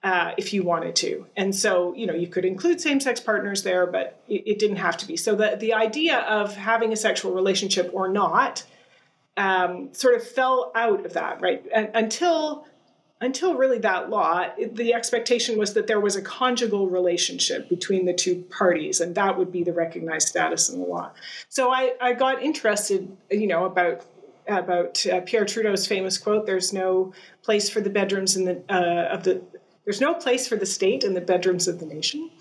uh, 0.03 0.31
if 0.37 0.53
you 0.53 0.63
wanted 0.63 0.95
to. 0.97 1.25
And 1.37 1.55
so 1.55 1.93
you 1.95 2.07
know 2.07 2.13
you 2.13 2.27
could 2.27 2.45
include 2.45 2.81
same 2.81 2.99
sex 2.99 3.19
partners 3.19 3.63
there, 3.63 3.85
but 3.87 4.21
it, 4.27 4.43
it, 4.45 4.59
didn't 4.59 4.77
have 4.77 4.97
to 4.97 5.07
be. 5.07 5.15
So 5.15 5.35
the 5.35 5.55
the 5.57 5.73
idea 5.73 6.17
of 6.19 6.55
having 6.55 6.91
a 6.91 6.97
sexual 6.97 7.33
relationship 7.33 7.89
or 7.93 8.09
not 8.09 8.65
um, 9.37 9.93
sort 9.93 10.15
of 10.15 10.27
fell 10.27 10.71
out 10.75 11.05
of 11.05 11.13
that 11.13 11.41
right 11.41 11.63
and, 11.73 11.89
until 11.93 12.65
until 13.21 13.55
really 13.55 13.79
that 13.79 14.09
law, 14.09 14.47
the 14.57 14.93
expectation 14.93 15.57
was 15.57 15.73
that 15.73 15.87
there 15.87 15.99
was 15.99 16.15
a 16.15 16.21
conjugal 16.21 16.87
relationship 16.87 17.67
between 17.67 18.05
the 18.05 18.13
two 18.13 18.43
parties, 18.49 19.01
and 19.01 19.13
that 19.15 19.37
would 19.37 19.51
be 19.51 19.63
the 19.63 19.73
recognized 19.73 20.29
status 20.29 20.69
in 20.69 20.79
the 20.79 20.85
law. 20.85 21.11
So 21.49 21.71
I, 21.71 21.95
I 21.99 22.13
got 22.13 22.41
interested, 22.41 23.15
you 23.29 23.47
know, 23.47 23.65
about 23.65 24.05
about 24.47 25.05
uh, 25.05 25.21
Pierre 25.21 25.45
Trudeau's 25.45 25.85
famous 25.85 26.17
quote: 26.17 26.45
"There's 26.45 26.71
no 26.71 27.13
place 27.43 27.69
for 27.69 27.81
the 27.81 27.89
bedrooms 27.89 28.37
in 28.37 28.45
the 28.45 28.63
uh, 28.69 29.13
of 29.13 29.23
the 29.23 29.41
there's 29.83 30.01
no 30.01 30.13
place 30.13 30.47
for 30.47 30.55
the 30.55 30.65
state 30.65 31.03
in 31.03 31.13
the 31.13 31.21
bedrooms 31.21 31.67
of 31.67 31.79
the 31.79 31.85
nation." 31.85 32.31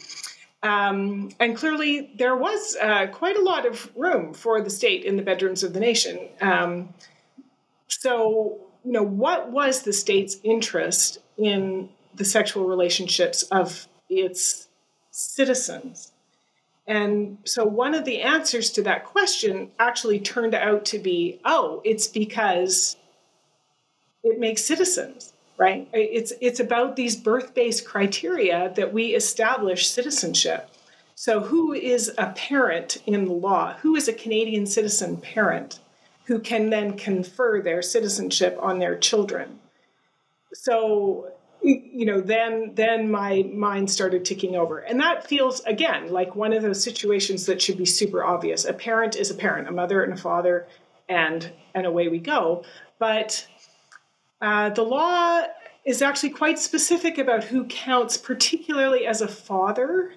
Um, 0.62 1.30
and 1.38 1.56
clearly, 1.56 2.10
there 2.16 2.36
was 2.36 2.76
uh, 2.80 3.06
quite 3.08 3.36
a 3.36 3.42
lot 3.42 3.66
of 3.66 3.90
room 3.96 4.32
for 4.32 4.60
the 4.60 4.70
state 4.70 5.04
in 5.04 5.16
the 5.16 5.22
bedrooms 5.22 5.62
of 5.62 5.72
the 5.72 5.80
nation. 5.80 6.28
Um, 6.40 6.94
so 7.88 8.67
you 8.88 8.94
know, 8.94 9.02
what 9.02 9.52
was 9.52 9.82
the 9.82 9.92
state's 9.92 10.38
interest 10.42 11.18
in 11.36 11.90
the 12.14 12.24
sexual 12.24 12.66
relationships 12.66 13.42
of 13.42 13.86
its 14.08 14.66
citizens? 15.10 16.12
And 16.86 17.36
so 17.44 17.66
one 17.66 17.94
of 17.94 18.06
the 18.06 18.22
answers 18.22 18.70
to 18.70 18.82
that 18.84 19.04
question 19.04 19.72
actually 19.78 20.20
turned 20.20 20.54
out 20.54 20.86
to 20.86 20.98
be 20.98 21.38
oh, 21.44 21.82
it's 21.84 22.06
because 22.06 22.96
it 24.24 24.40
makes 24.40 24.64
citizens, 24.64 25.34
right? 25.58 25.86
It's, 25.92 26.32
it's 26.40 26.58
about 26.58 26.96
these 26.96 27.14
birth 27.14 27.52
based 27.52 27.84
criteria 27.84 28.72
that 28.74 28.94
we 28.94 29.14
establish 29.14 29.86
citizenship. 29.86 30.70
So, 31.14 31.40
who 31.40 31.74
is 31.74 32.10
a 32.16 32.28
parent 32.28 33.02
in 33.04 33.26
the 33.26 33.32
law? 33.32 33.74
Who 33.82 33.96
is 33.96 34.08
a 34.08 34.14
Canadian 34.14 34.64
citizen 34.64 35.18
parent? 35.18 35.78
Who 36.28 36.38
can 36.38 36.68
then 36.68 36.96
confer 36.96 37.60
their 37.62 37.80
citizenship 37.80 38.56
on 38.60 38.78
their 38.78 38.96
children. 38.96 39.58
So 40.52 41.32
you 41.62 42.04
know 42.06 42.20
then 42.20 42.72
then 42.74 43.10
my 43.10 43.42
mind 43.52 43.90
started 43.90 44.24
ticking 44.24 44.54
over. 44.54 44.78
And 44.78 45.00
that 45.00 45.26
feels 45.26 45.60
again 45.60 46.10
like 46.10 46.36
one 46.36 46.52
of 46.52 46.62
those 46.62 46.82
situations 46.82 47.46
that 47.46 47.60
should 47.60 47.78
be 47.78 47.86
super 47.86 48.22
obvious. 48.22 48.66
A 48.66 48.74
parent 48.74 49.16
is 49.16 49.30
a 49.30 49.34
parent 49.34 49.68
a 49.68 49.72
mother 49.72 50.04
and 50.04 50.12
a 50.12 50.16
father 50.16 50.68
and 51.08 51.50
and 51.74 51.86
away 51.86 52.08
we 52.08 52.18
go. 52.18 52.62
But 52.98 53.48
uh, 54.42 54.68
the 54.70 54.82
law 54.82 55.44
is 55.86 56.02
actually 56.02 56.30
quite 56.30 56.58
specific 56.58 57.16
about 57.16 57.44
who 57.44 57.64
counts 57.64 58.18
particularly 58.18 59.06
as 59.06 59.22
a 59.22 59.28
father. 59.28 60.12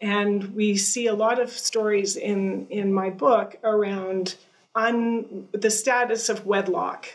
And 0.00 0.54
we 0.54 0.76
see 0.76 1.06
a 1.06 1.14
lot 1.14 1.38
of 1.38 1.50
stories 1.50 2.16
in 2.16 2.66
in 2.70 2.94
my 2.94 3.10
book 3.10 3.58
around 3.62 4.36
on 4.74 5.48
the 5.52 5.70
status 5.70 6.28
of 6.28 6.46
wedlock. 6.46 7.08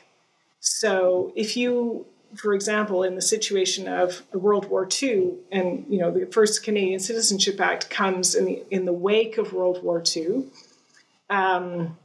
So 0.60 1.34
if 1.36 1.58
you, 1.58 2.06
for 2.36 2.54
example, 2.54 3.04
in 3.04 3.16
the 3.16 3.22
situation 3.22 3.88
of 3.88 4.22
World 4.34 4.70
War 4.70 4.88
II, 5.02 5.34
and 5.52 5.86
you 5.90 6.00
know 6.00 6.12
the 6.12 6.26
first 6.28 6.64
Canadian 6.64 7.00
Citizenship 7.00 7.60
Act 7.60 7.90
comes 7.90 8.36
in 8.36 8.46
the 8.46 8.64
in 8.70 8.86
the 8.86 8.94
wake 8.94 9.38
of 9.38 9.54
World 9.54 9.84
War 9.84 10.04
II. 10.16 10.46
Um, 11.30 11.98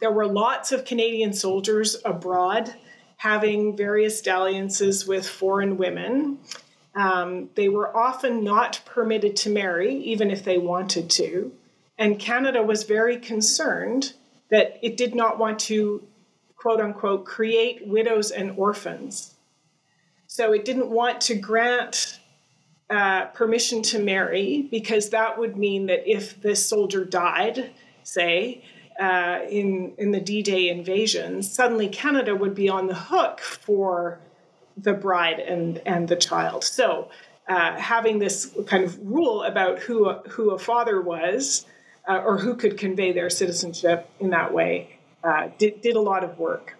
there 0.00 0.10
were 0.10 0.26
lots 0.26 0.72
of 0.72 0.84
Canadian 0.84 1.32
soldiers 1.32 1.96
abroad 2.04 2.74
having 3.18 3.76
various 3.76 4.20
dalliances 4.20 5.06
with 5.06 5.26
foreign 5.26 5.78
women. 5.78 6.38
Um, 6.94 7.50
they 7.54 7.68
were 7.68 7.94
often 7.96 8.44
not 8.44 8.80
permitted 8.84 9.36
to 9.36 9.50
marry, 9.50 9.94
even 9.96 10.30
if 10.30 10.44
they 10.44 10.58
wanted 10.58 11.10
to. 11.10 11.52
And 11.98 12.18
Canada 12.18 12.62
was 12.62 12.84
very 12.84 13.18
concerned 13.18 14.12
that 14.50 14.78
it 14.82 14.96
did 14.96 15.14
not 15.14 15.38
want 15.38 15.58
to, 15.58 16.02
quote 16.56 16.80
unquote, 16.80 17.24
create 17.24 17.86
widows 17.86 18.30
and 18.30 18.52
orphans. 18.56 19.34
So 20.26 20.52
it 20.52 20.64
didn't 20.64 20.90
want 20.90 21.20
to 21.22 21.34
grant 21.34 22.20
uh, 22.90 23.26
permission 23.26 23.82
to 23.82 23.98
marry 23.98 24.68
because 24.70 25.10
that 25.10 25.38
would 25.38 25.56
mean 25.56 25.86
that 25.86 26.08
if 26.08 26.40
this 26.40 26.64
soldier 26.64 27.04
died, 27.04 27.70
say, 28.02 28.62
uh, 29.00 29.40
in, 29.48 29.92
in 29.98 30.10
the 30.10 30.20
D 30.20 30.42
Day 30.42 30.68
invasion, 30.68 31.42
suddenly 31.42 31.88
Canada 31.88 32.34
would 32.34 32.54
be 32.54 32.68
on 32.68 32.86
the 32.86 32.94
hook 32.94 33.40
for 33.40 34.20
the 34.76 34.92
bride 34.92 35.38
and, 35.38 35.80
and 35.84 36.08
the 36.08 36.16
child. 36.16 36.64
So 36.64 37.10
uh, 37.48 37.76
having 37.76 38.18
this 38.18 38.54
kind 38.66 38.84
of 38.84 38.98
rule 39.00 39.42
about 39.42 39.78
who 39.80 40.08
a, 40.08 40.22
who 40.28 40.50
a 40.50 40.58
father 40.58 41.00
was 41.00 41.66
uh, 42.06 42.22
or 42.24 42.38
who 42.38 42.54
could 42.54 42.78
convey 42.78 43.12
their 43.12 43.30
citizenship 43.30 44.08
in 44.20 44.30
that 44.30 44.52
way 44.52 44.98
uh, 45.24 45.48
did, 45.58 45.80
did 45.80 45.96
a 45.96 46.00
lot 46.00 46.22
of 46.22 46.38
work. 46.38 46.76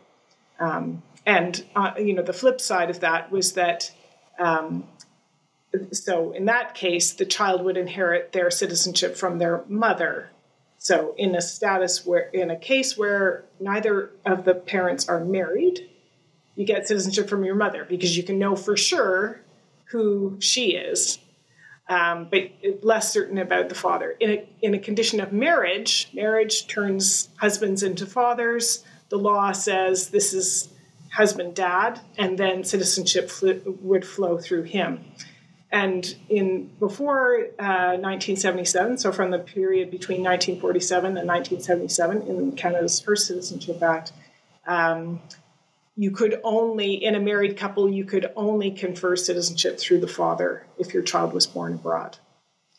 Um, 0.59 1.03
and 1.27 1.65
uh, 1.75 1.93
you 1.99 2.15
know 2.15 2.23
the 2.23 2.33
flip 2.33 2.61
side 2.61 2.89
of 2.89 3.01
that 3.01 3.33
was 3.33 3.55
that 3.55 3.91
um, 4.39 4.87
so 5.93 6.33
in 6.33 6.45
that 6.45 6.75
case 6.75 7.13
the 7.13 7.27
child 7.27 7.65
would 7.65 7.77
inherit 7.77 8.33
their 8.33 8.51
citizenship 8.51 9.17
from 9.17 9.39
their 9.39 9.65
mother. 9.69 10.31
So 10.79 11.15
in 11.19 11.35
a 11.35 11.43
status 11.43 12.07
where 12.07 12.29
in 12.31 12.51
a 12.51 12.57
case 12.57 12.97
where 12.97 13.45
neither 13.59 14.11
of 14.25 14.45
the 14.45 14.55
parents 14.55 15.09
are 15.09 15.25
married, 15.25 15.91
you 16.55 16.65
get 16.65 16.87
citizenship 16.87 17.29
from 17.29 17.45
your 17.45 17.57
mother 17.57 17.85
because 17.85 18.17
you 18.17 18.23
can 18.23 18.39
know 18.39 18.55
for 18.55 18.77
sure 18.77 19.41
who 19.87 20.37
she 20.41 20.77
is 20.77 21.19
um, 21.89 22.29
but 22.31 22.51
less 22.83 23.13
certain 23.13 23.39
about 23.39 23.69
the 23.69 23.75
father. 23.75 24.17
In 24.19 24.31
a, 24.31 24.49
in 24.63 24.75
a 24.75 24.79
condition 24.79 25.21
of 25.21 25.33
marriage, 25.33 26.11
marriage 26.13 26.67
turns 26.67 27.29
husbands 27.37 27.83
into 27.83 28.07
fathers. 28.07 28.85
The 29.09 29.19
law 29.19 29.53
says 29.53 30.11
this 30.11 30.35
is 30.35 30.69
husband 31.13 31.55
dad, 31.55 32.01
and 32.19 32.39
then 32.39 32.65
citizenship 32.65 33.31
fl- 33.31 33.53
would 33.65 34.05
flow 34.05 34.39
through 34.39 34.65
him. 34.65 35.05
And 35.71 36.17
in 36.29 36.71
before 36.79 37.47
uh, 37.59 37.99
1977, 37.99 38.99
so 38.99 39.13
from 39.13 39.31
the 39.31 39.39
period 39.39 39.91
between 39.91 40.23
1947 40.23 41.17
and 41.17 41.29
1977, 41.29 42.23
in 42.23 42.53
Canada's 42.53 43.01
first 43.01 43.27
Citizenship 43.27 43.83
Act, 43.83 44.13
um, 44.67 45.21
you 45.97 46.11
could 46.11 46.41
only 46.45 46.93
in 46.93 47.15
a 47.15 47.21
married 47.21 47.57
couple 47.57 47.89
you 47.91 48.05
could 48.05 48.31
only 48.37 48.71
confer 48.71 49.17
citizenship 49.17 49.79
through 49.79 50.01
the 50.01 50.09
father 50.09 50.67
if 50.79 50.93
your 50.93 51.03
child 51.03 51.33
was 51.33 51.47
born 51.47 51.75
abroad 51.75 52.19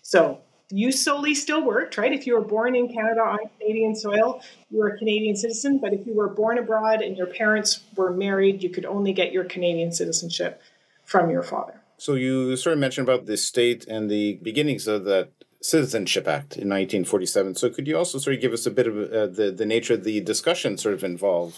so 0.02 0.40
jus 0.74 1.02
soli 1.02 1.34
still 1.34 1.64
worked, 1.64 1.98
right? 1.98 2.12
If 2.12 2.28
you 2.28 2.34
were 2.34 2.44
born 2.44 2.76
in 2.76 2.88
Canada 2.94 3.22
on 3.22 3.40
Canadian 3.60 3.96
soil, 3.96 4.42
you 4.70 4.80
were 4.80 4.90
a 4.90 4.98
Canadian 4.98 5.36
citizen. 5.36 5.80
But 5.80 5.94
if 5.94 6.06
you 6.06 6.14
were 6.14 6.30
born 6.30 6.58
abroad 6.58 7.02
and 7.02 7.18
your 7.18 7.28
parents 7.28 7.82
were 7.96 8.12
married, 8.12 8.64
you 8.64 8.70
could 8.70 8.86
only 8.86 9.14
get 9.14 9.32
your 9.32 9.46
Canadian 9.46 9.92
citizenship 9.92 10.62
from 11.06 11.30
your 11.30 11.44
father. 11.44 11.82
So 11.98 12.14
you 12.14 12.56
sort 12.58 12.74
of 12.74 12.80
mentioned 12.80 13.08
about 13.08 13.26
the 13.26 13.38
state 13.38 13.88
and 13.88 14.10
the 14.10 14.40
beginnings 14.44 14.88
of 14.88 15.06
that 15.06 15.32
Citizenship 15.68 16.30
Act 16.30 16.54
in 16.54 16.70
1947. 16.70 17.56
So 17.56 17.70
could 17.70 17.88
you 17.88 17.98
also 17.98 18.20
sort 18.20 18.38
of 18.38 18.42
give 18.42 18.54
us 18.54 18.66
a 18.66 18.72
bit 18.72 18.88
of 18.88 18.96
uh, 18.96 19.28
the 19.28 19.52
the 19.52 19.66
nature 19.66 19.96
of 19.96 20.06
the 20.06 20.22
discussion 20.22 20.78
sort 20.78 20.96
of 20.96 21.04
involved 21.04 21.58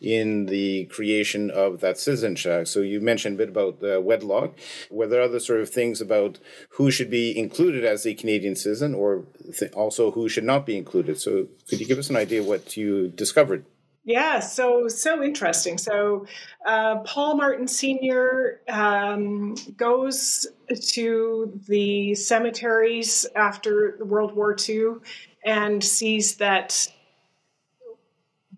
in 0.00 0.46
the 0.46 0.84
creation 0.84 1.50
of 1.50 1.80
that 1.80 1.98
Citizenship 1.98 2.52
Act? 2.52 2.68
So 2.68 2.80
you 2.80 3.00
mentioned 3.00 3.34
a 3.34 3.38
bit 3.38 3.48
about 3.48 3.82
uh, 3.82 4.00
wedlock. 4.00 4.56
Were 4.92 5.08
there 5.08 5.22
other 5.22 5.40
sort 5.40 5.60
of 5.60 5.68
things 5.70 6.00
about 6.00 6.38
who 6.76 6.92
should 6.92 7.10
be 7.10 7.36
included 7.36 7.84
as 7.84 8.06
a 8.06 8.14
Canadian 8.14 8.54
citizen, 8.54 8.94
or 8.94 9.24
th- 9.58 9.72
also 9.72 10.12
who 10.12 10.28
should 10.28 10.44
not 10.44 10.64
be 10.64 10.76
included? 10.76 11.18
So 11.20 11.48
could 11.68 11.80
you 11.80 11.86
give 11.86 11.98
us 11.98 12.10
an 12.10 12.16
idea 12.16 12.44
what 12.44 12.76
you 12.76 13.08
discovered? 13.08 13.64
Yeah, 14.08 14.40
so 14.40 14.88
so 14.88 15.22
interesting. 15.22 15.76
So 15.76 16.24
uh, 16.64 17.00
Paul 17.00 17.36
Martin 17.36 17.68
Senior 17.68 18.62
um, 18.66 19.54
goes 19.76 20.46
to 20.92 21.60
the 21.68 22.14
cemeteries 22.14 23.26
after 23.36 23.98
World 24.00 24.34
War 24.34 24.56
II 24.66 24.94
and 25.44 25.84
sees 25.84 26.36
that 26.36 26.90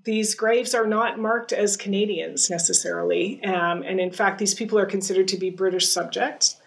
these 0.05 0.37
graves 0.37 0.73
are 0.73 0.87
not 0.87 1.19
marked 1.19 1.53
as 1.53 1.77
Canadians 1.77 2.49
necessarily, 2.49 3.43
um, 3.43 3.83
and 3.83 3.99
in 3.99 4.13
fact, 4.13 4.39
these 4.39 4.55
people 4.55 4.79
are 4.79 4.87
considered 4.87 5.27
to 5.27 5.37
be 5.37 5.51
British 5.51 5.89
subjects. 5.89 6.61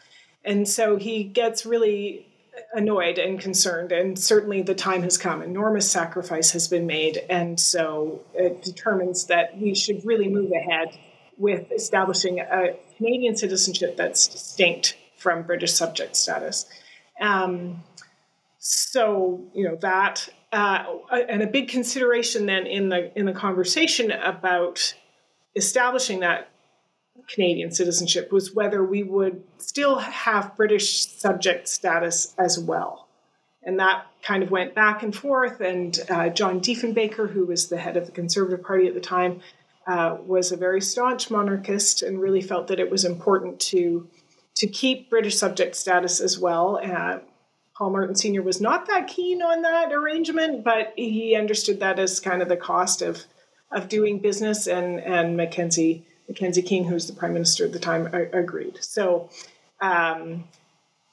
And 0.44 0.68
so 0.68 0.98
he 0.98 1.24
gets 1.24 1.66
really 1.66 2.33
annoyed 2.74 3.18
and 3.18 3.40
concerned, 3.40 3.92
and 3.92 4.18
certainly 4.18 4.62
the 4.62 4.76
time 4.76 5.04
has 5.04 5.18
come. 5.18 5.42
Enormous 5.42 5.90
sacrifice 5.90 6.52
has 6.52 6.68
been 6.68 6.86
made, 6.86 7.18
and 7.30 7.60
so 7.60 8.22
it 8.34 8.62
determines 8.62 9.26
that 9.26 9.58
we 9.58 9.76
should 9.76 10.06
really 10.06 10.28
move 10.28 10.52
ahead 10.52 10.98
with 11.38 11.72
establishing 11.72 12.40
a 12.40 12.76
Canadian 12.98 13.36
citizenship 13.36 13.98
that's 13.98 14.28
distinct 14.28 14.98
from 15.18 15.44
British 15.44 15.74
subject 15.74 16.16
status. 16.16 16.66
Um, 17.20 17.84
so 18.60 19.42
you 19.54 19.68
know 19.68 19.76
that, 19.78 20.30
uh, 20.52 20.86
and 21.12 21.42
a 21.42 21.48
big 21.48 21.70
consideration 21.70 22.46
then 22.46 22.66
in 22.66 22.90
the 22.90 23.18
in 23.18 23.26
the 23.26 23.34
conversation 23.34 24.12
about 24.12 24.94
establishing 25.56 26.22
that 26.22 26.50
Canadian 27.28 27.72
citizenship 27.72 28.32
was 28.32 28.54
whether 28.54 28.84
we 28.84 29.04
would 29.04 29.44
still 29.58 29.98
have 30.00 30.56
British 30.58 31.08
subject 31.08 31.68
status 31.68 32.34
as 32.38 32.60
well. 32.60 33.08
And 33.64 33.80
that 33.80 34.06
kind 34.22 34.44
of 34.44 34.52
went 34.52 34.76
back 34.76 35.04
and 35.04 35.16
forth. 35.16 35.62
And 35.62 35.98
uh, 36.10 36.30
John 36.30 36.60
Diefenbaker, 36.60 37.32
who 37.32 37.46
was 37.46 37.70
the 37.70 37.78
head 37.78 37.98
of 37.98 38.06
the 38.06 38.12
Conservative 38.12 38.66
Party 38.66 38.88
at 38.88 38.94
the 38.94 39.00
time, 39.00 39.42
uh, 39.88 40.18
was 40.26 40.52
a 40.52 40.58
very 40.58 40.82
staunch 40.82 41.30
monarchist 41.30 42.04
and 42.04 42.20
really 42.20 42.42
felt 42.42 42.68
that 42.68 42.80
it 42.80 42.90
was 42.90 43.06
important 43.06 43.60
to 43.60 44.08
to 44.56 44.68
keep 44.68 45.10
British 45.10 45.36
subject 45.36 45.76
status 45.76 46.22
as 46.22 46.38
well. 46.38 46.80
Uh, 46.82 47.20
Paul 47.76 47.90
Martin 47.90 48.16
Sr. 48.16 48.44
was 48.44 48.62
not 48.62 48.86
that 48.86 49.08
keen 49.08 49.42
on 49.42 49.64
that 49.64 49.92
arrangement, 49.92 50.64
but 50.64 50.94
he 50.96 51.36
understood 51.36 51.80
that 51.80 51.98
as 51.98 52.20
kind 52.20 52.42
of 52.42 52.50
the 52.50 52.58
cost 52.58 53.02
of 53.02 53.24
of 53.72 53.90
doing 53.90 54.20
business. 54.20 54.68
And 54.68 55.00
and 55.00 55.36
Mackenzie 55.36 56.06
Mackenzie 56.28 56.62
King, 56.62 56.86
who 56.86 56.94
was 56.94 57.08
the 57.08 57.14
prime 57.14 57.34
minister 57.34 57.66
at 57.66 57.74
the 57.74 57.80
time, 57.80 58.08
agreed. 58.14 58.84
So, 58.84 59.30
um, 59.82 60.46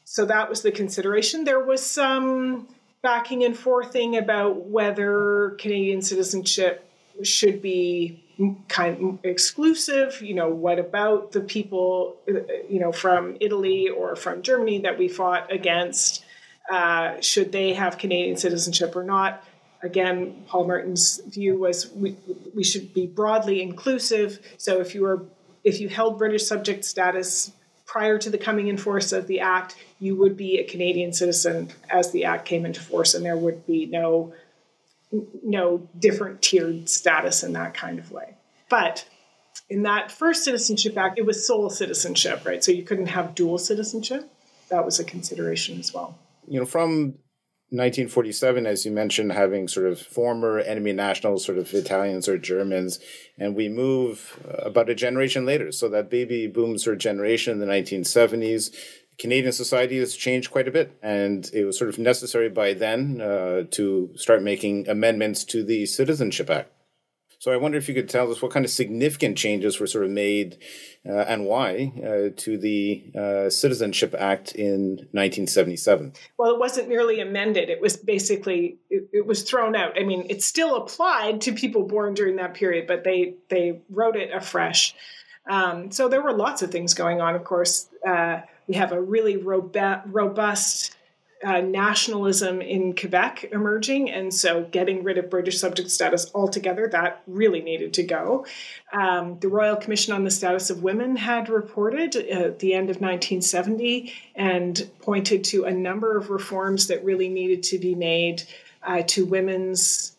so 0.05 0.25
that 0.25 0.49
was 0.49 0.63
the 0.63 0.73
consideration. 0.73 1.45
There 1.45 1.65
was 1.65 1.85
some 1.85 2.69
backing 3.03 3.45
and 3.45 3.57
forthing 3.57 4.17
about 4.17 4.67
whether 4.67 5.57
Canadian 5.59 6.03
citizenship 6.03 6.87
should 7.23 7.61
be 7.63 8.25
kind 8.69 9.05
of 9.05 9.25
exclusive. 9.25 10.21
You 10.23 10.35
know, 10.35 10.49
what 10.49 10.79
about 10.79 11.33
the 11.33 11.41
people, 11.41 12.17
you 12.27 12.81
know, 12.81 12.93
from 12.93 13.37
Italy 13.41 13.89
or 13.89 14.17
from 14.17 14.43
Germany 14.43 14.81
that 14.81 14.99
we 14.99 15.09
fought 15.09 15.53
against? 15.53 16.25
Uh, 16.71 17.21
should 17.21 17.53
they 17.53 17.75
have 17.75 17.99
Canadian 17.99 18.37
citizenship 18.37 18.95
or 18.95 19.03
not? 19.03 19.45
Again, 19.83 20.45
Paul 20.47 20.67
Martin's 20.67 21.21
view 21.27 21.59
was 21.59 21.91
we, 21.93 22.17
we 22.55 22.65
should 22.65 22.93
be 22.95 23.07
broadly 23.07 23.63
inclusive. 23.63 24.41
So 24.59 24.81
if 24.81 24.95
you 24.95 25.03
were 25.03 25.25
if 25.65 25.81
you 25.81 25.89
held 25.89 26.19
British 26.19 26.47
subject 26.47 26.85
status 26.85 27.53
prior 27.87 28.19
to 28.19 28.31
the 28.31 28.39
coming 28.39 28.69
in 28.69 28.77
force 28.77 29.13
of 29.13 29.27
the 29.27 29.41
act, 29.41 29.77
you 29.99 30.17
would 30.17 30.37
be 30.37 30.59
a 30.59 30.65
Canadian 30.65 31.13
citizen 31.13 31.71
as 31.91 32.13
the 32.13 32.25
act 32.25 32.47
came 32.47 32.65
into 32.65 32.81
force, 32.81 33.15
and 33.15 33.25
there 33.25 33.37
would 33.37 33.67
be 33.67 33.87
no 33.87 34.33
no 35.43 35.89
different 35.99 36.41
tiered 36.41 36.89
status 36.89 37.43
in 37.43 37.53
that 37.55 37.75
kind 37.75 37.99
of 37.99 38.13
way. 38.13 38.37
But 38.69 39.09
in 39.69 39.83
that 39.83 40.13
first 40.13 40.45
citizenship 40.45 40.97
act, 40.97 41.19
it 41.19 41.27
was 41.27 41.45
sole 41.45 41.69
citizenship, 41.69 42.45
right? 42.45 42.63
So 42.63 42.71
you 42.71 42.85
couldn't 42.85 43.07
have 43.07 43.35
dual 43.35 43.59
citizenship. 43.59 44.31
That 44.69 44.85
was 44.85 45.01
a 45.01 45.05
consideration 45.05 45.81
as 45.81 45.93
well. 45.93 46.17
You 46.47 46.61
know, 46.61 46.67
from 46.67 47.15
1947, 47.73 48.67
as 48.67 48.85
you 48.85 48.91
mentioned, 48.91 49.31
having 49.31 49.69
sort 49.69 49.87
of 49.87 50.01
former 50.01 50.59
enemy 50.59 50.93
nationals, 50.93 51.45
sort 51.45 51.57
of 51.57 51.73
Italians 51.73 52.29
or 52.29 52.37
Germans, 52.37 52.99
and 53.39 53.55
we 53.55 53.69
move 53.69 54.41
uh, 54.49 54.65
about 54.65 54.91
a 54.91 54.95
generation 54.95 55.47
later. 55.47 55.71
So 55.71 55.89
that 55.89 56.11
baby 56.11 56.49
boom 56.49 56.79
sort 56.79 56.95
of 56.95 57.01
generation 57.01 57.53
in 57.53 57.61
the 57.61 57.73
1970s, 57.73 58.75
Canadian 59.19 59.53
society 59.53 59.99
has 59.99 60.17
changed 60.17 60.51
quite 60.51 60.67
a 60.67 60.73
bit, 60.73 60.99
and 61.01 61.49
it 61.53 61.65
was 61.65 61.79
sort 61.79 61.91
of 61.91 61.99
necessary 61.99 62.49
by 62.49 62.73
then 62.73 63.21
uh, 63.21 63.63
to 63.71 64.11
start 64.17 64.43
making 64.43 64.89
amendments 64.89 65.45
to 65.45 65.63
the 65.63 65.87
Citizenship 65.87 66.51
Act. 66.51 66.73
So 67.41 67.51
I 67.51 67.57
wonder 67.57 67.79
if 67.79 67.89
you 67.89 67.95
could 67.95 68.11
tell 68.11 68.31
us 68.31 68.43
what 68.43 68.51
kind 68.51 68.67
of 68.67 68.71
significant 68.71 69.39
changes 69.39 69.81
were 69.81 69.87
sort 69.87 70.05
of 70.05 70.11
made 70.11 70.59
uh, 71.09 71.21
and 71.21 71.47
why 71.47 71.91
uh, 71.97 72.37
to 72.37 72.59
the 72.59 73.03
uh, 73.19 73.49
Citizenship 73.49 74.15
Act 74.19 74.53
in 74.53 75.09
1977. 75.13 76.13
Well, 76.37 76.53
it 76.53 76.59
wasn't 76.59 76.91
merely 76.91 77.19
amended; 77.19 77.71
it 77.71 77.81
was 77.81 77.97
basically 77.97 78.77
it, 78.91 79.09
it, 79.15 79.27
was 79.27 79.43
thrown 79.43 79.75
out. 79.75 79.99
I 79.99 80.05
mean, 80.05 80.27
it 80.29 80.43
still 80.43 80.77
applied 80.77 81.41
to 81.43 81.53
people 81.53 81.85
born 81.85 82.13
during 82.13 82.37
that 82.37 82.53
period, 82.53 82.87
but 82.87 83.05
they 83.05 83.37
they 83.49 83.81
wrote 83.89 84.17
it 84.17 84.31
afresh. 84.35 84.95
Um, 85.49 85.91
so 85.91 86.09
there 86.11 86.23
were 86.23 86.35
lots 86.35 86.61
of 86.61 86.71
things 86.71 86.93
going 86.93 87.23
on. 87.23 87.35
Of 87.35 87.45
course, 87.45 87.89
uh, 88.07 88.43
we 88.69 88.75
have 88.75 88.93
a 88.93 89.01
really 89.01 89.39
robust 89.39 90.95
uh, 91.45 91.61
nationalism 91.61 92.61
in 92.61 92.95
Quebec 92.95 93.47
emerging, 93.53 94.11
and 94.11 94.33
so 94.33 94.65
getting 94.65 95.03
rid 95.03 95.17
of 95.17 95.31
British 95.31 95.59
subject 95.59 95.91
status 95.91 96.31
altogether, 96.35 96.87
that 96.89 97.23
really 97.27 97.63
needed 97.63 97.95
to 97.95 98.03
go. 98.03 98.45
Um, 98.93 99.39
the 99.41 99.49
Royal 99.49 99.77
Commission 99.77 100.13
on 100.13 100.25
the 100.25 100.31
Status 100.31 100.69
of 100.69 100.83
Women 100.83 101.17
had 101.17 101.49
reported 101.49 102.15
at 102.15 102.59
the 102.59 102.75
end 102.75 102.91
of 102.91 102.97
1970 102.97 104.13
and 104.35 104.91
pointed 105.01 105.45
to 105.45 105.65
a 105.65 105.73
number 105.73 106.19
of 106.19 106.29
reforms 106.29 106.89
that 106.89 107.05
really 107.05 107.29
needed 107.29 107.63
to 107.65 107.79
be 107.79 107.95
made 107.95 108.43
uh, 108.83 109.03
to 109.07 109.25
women's 109.25 110.17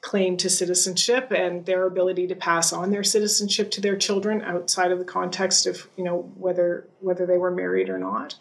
claim 0.00 0.36
to 0.38 0.48
citizenship 0.48 1.30
and 1.32 1.66
their 1.66 1.86
ability 1.86 2.26
to 2.28 2.34
pass 2.34 2.72
on 2.72 2.90
their 2.90 3.04
citizenship 3.04 3.70
to 3.70 3.80
their 3.80 3.96
children 3.96 4.42
outside 4.42 4.92
of 4.92 4.98
the 4.98 5.04
context 5.04 5.66
of 5.66 5.88
you 5.96 6.04
know 6.04 6.32
whether 6.36 6.88
whether 7.00 7.26
they 7.26 7.38
were 7.38 7.50
married 7.50 7.88
or 7.88 7.98
not. 7.98 8.36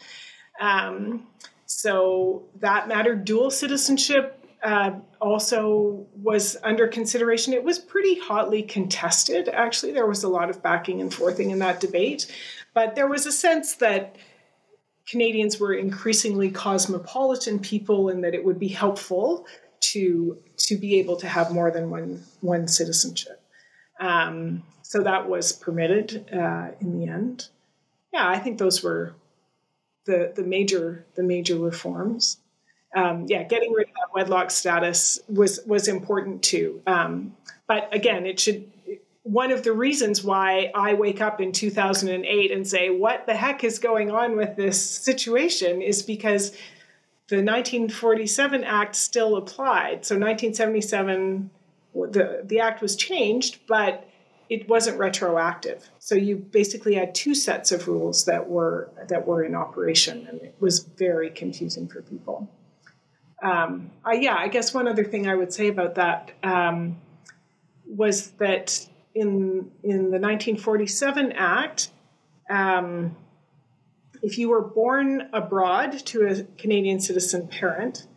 Um, 0.60 1.28
so 1.68 2.46
that 2.62 2.88
mattered. 2.88 3.26
Dual 3.26 3.52
citizenship 3.52 4.44
uh, 4.64 4.92
also 5.22 6.08
was 6.16 6.56
under 6.64 6.88
consideration. 6.88 7.54
It 7.54 7.64
was 7.64 7.78
pretty 7.78 8.20
hotly 8.20 8.64
contested, 8.64 9.50
actually. 9.50 9.92
There 9.92 10.08
was 10.08 10.24
a 10.24 10.30
lot 10.30 10.50
of 10.50 10.64
backing 10.64 11.02
and 11.02 11.14
forthing 11.14 11.52
in 11.52 11.60
that 11.60 11.82
debate. 11.82 12.34
But 12.74 12.96
there 12.96 13.08
was 13.08 13.26
a 13.26 13.32
sense 13.32 13.76
that 13.76 14.16
Canadians 15.08 15.60
were 15.60 15.74
increasingly 15.74 16.50
cosmopolitan 16.52 17.60
people 17.60 18.10
and 18.10 18.24
that 18.24 18.34
it 18.34 18.44
would 18.44 18.60
be 18.60 18.70
helpful 18.70 19.46
to, 19.80 20.38
to 20.58 20.78
be 20.78 21.00
able 21.00 21.18
to 21.18 21.28
have 21.28 21.52
more 21.52 21.70
than 21.70 21.90
one, 21.90 22.24
one 22.40 22.68
citizenship. 22.68 23.42
Um, 24.00 24.64
so 24.84 25.04
that 25.04 25.28
was 25.28 25.52
permitted 25.52 26.30
uh, 26.34 26.70
in 26.80 26.98
the 26.98 27.08
end. 27.08 27.50
Yeah, 28.14 28.28
I 28.28 28.40
think 28.40 28.58
those 28.58 28.82
were 28.82 29.16
the 30.08 30.34
the 30.36 30.44
major 30.44 31.06
the 31.14 31.22
major 31.22 31.58
reforms. 31.58 32.38
Um, 32.96 33.26
yeah, 33.28 33.44
getting 33.44 33.74
rid 33.74 33.90
of 33.90 33.94
that 33.94 34.14
wedlock 34.16 34.50
status 34.50 35.20
was 35.30 35.60
was 35.68 35.88
important 35.88 36.42
too. 36.42 36.82
Um, 36.88 37.36
but 37.68 37.94
again, 37.94 38.26
it 38.26 38.40
should. 38.40 38.72
One 39.22 39.52
of 39.52 39.64
the 39.64 39.74
reasons 39.74 40.24
why 40.24 40.72
I 40.74 40.94
wake 40.94 41.20
up 41.20 41.42
in 41.42 41.52
2008 41.52 42.52
and 42.52 42.66
say, 42.66 42.90
"What 42.90 43.28
the 43.28 43.36
heck 43.36 43.64
is 43.64 43.78
going 43.78 44.10
on 44.10 44.38
with 44.38 44.56
this 44.56 44.82
situation?" 44.82 45.82
is 45.82 46.02
because 46.02 46.52
the 47.28 47.44
1947 47.44 48.64
Act 48.64 48.96
still 48.96 49.36
applied. 49.36 50.06
So 50.06 50.16
1977, 50.16 51.50
the 51.94 52.42
the 52.46 52.60
act 52.62 52.82
was 52.82 52.96
changed, 52.96 53.60
but 53.68 54.07
it 54.50 54.68
wasn't 54.70 54.98
retroactive. 54.98 55.90
So 56.00 56.16
you 56.16 56.38
basically 56.38 56.96
had 56.96 57.14
two 57.14 57.36
sets 57.36 57.72
of 57.72 57.88
rules 57.88 58.26
that 58.26 58.50
were 58.50 58.90
that 59.10 59.28
were 59.28 59.44
in 59.44 59.56
operation, 59.56 60.28
and 60.28 60.42
it 60.42 60.56
was 60.60 60.80
very 60.80 61.30
confusing 61.30 61.88
for 61.88 62.02
people. 62.02 62.50
um, 63.44 63.92
uh, 64.06 64.12
yeah, 64.12 64.36
I 64.36 64.48
guess 64.48 64.74
one 64.74 64.88
other 64.88 65.04
thing 65.04 65.28
I 65.28 65.36
would 65.36 65.54
say 65.54 65.68
about 65.68 65.96
that 65.96 66.32
um, 66.44 66.98
was 67.86 68.30
that 68.40 68.88
in 69.14 69.72
in 69.84 70.12
the 70.12 70.20
1947 70.20 71.34
Act, 71.34 71.90
um, 72.50 73.16
if 74.24 74.38
you 74.38 74.50
were 74.50 74.62
born 74.62 75.30
abroad 75.34 75.92
to 76.08 76.28
a 76.28 76.44
Canadian 76.58 77.00
citizen 77.00 77.48
parent, 77.48 78.08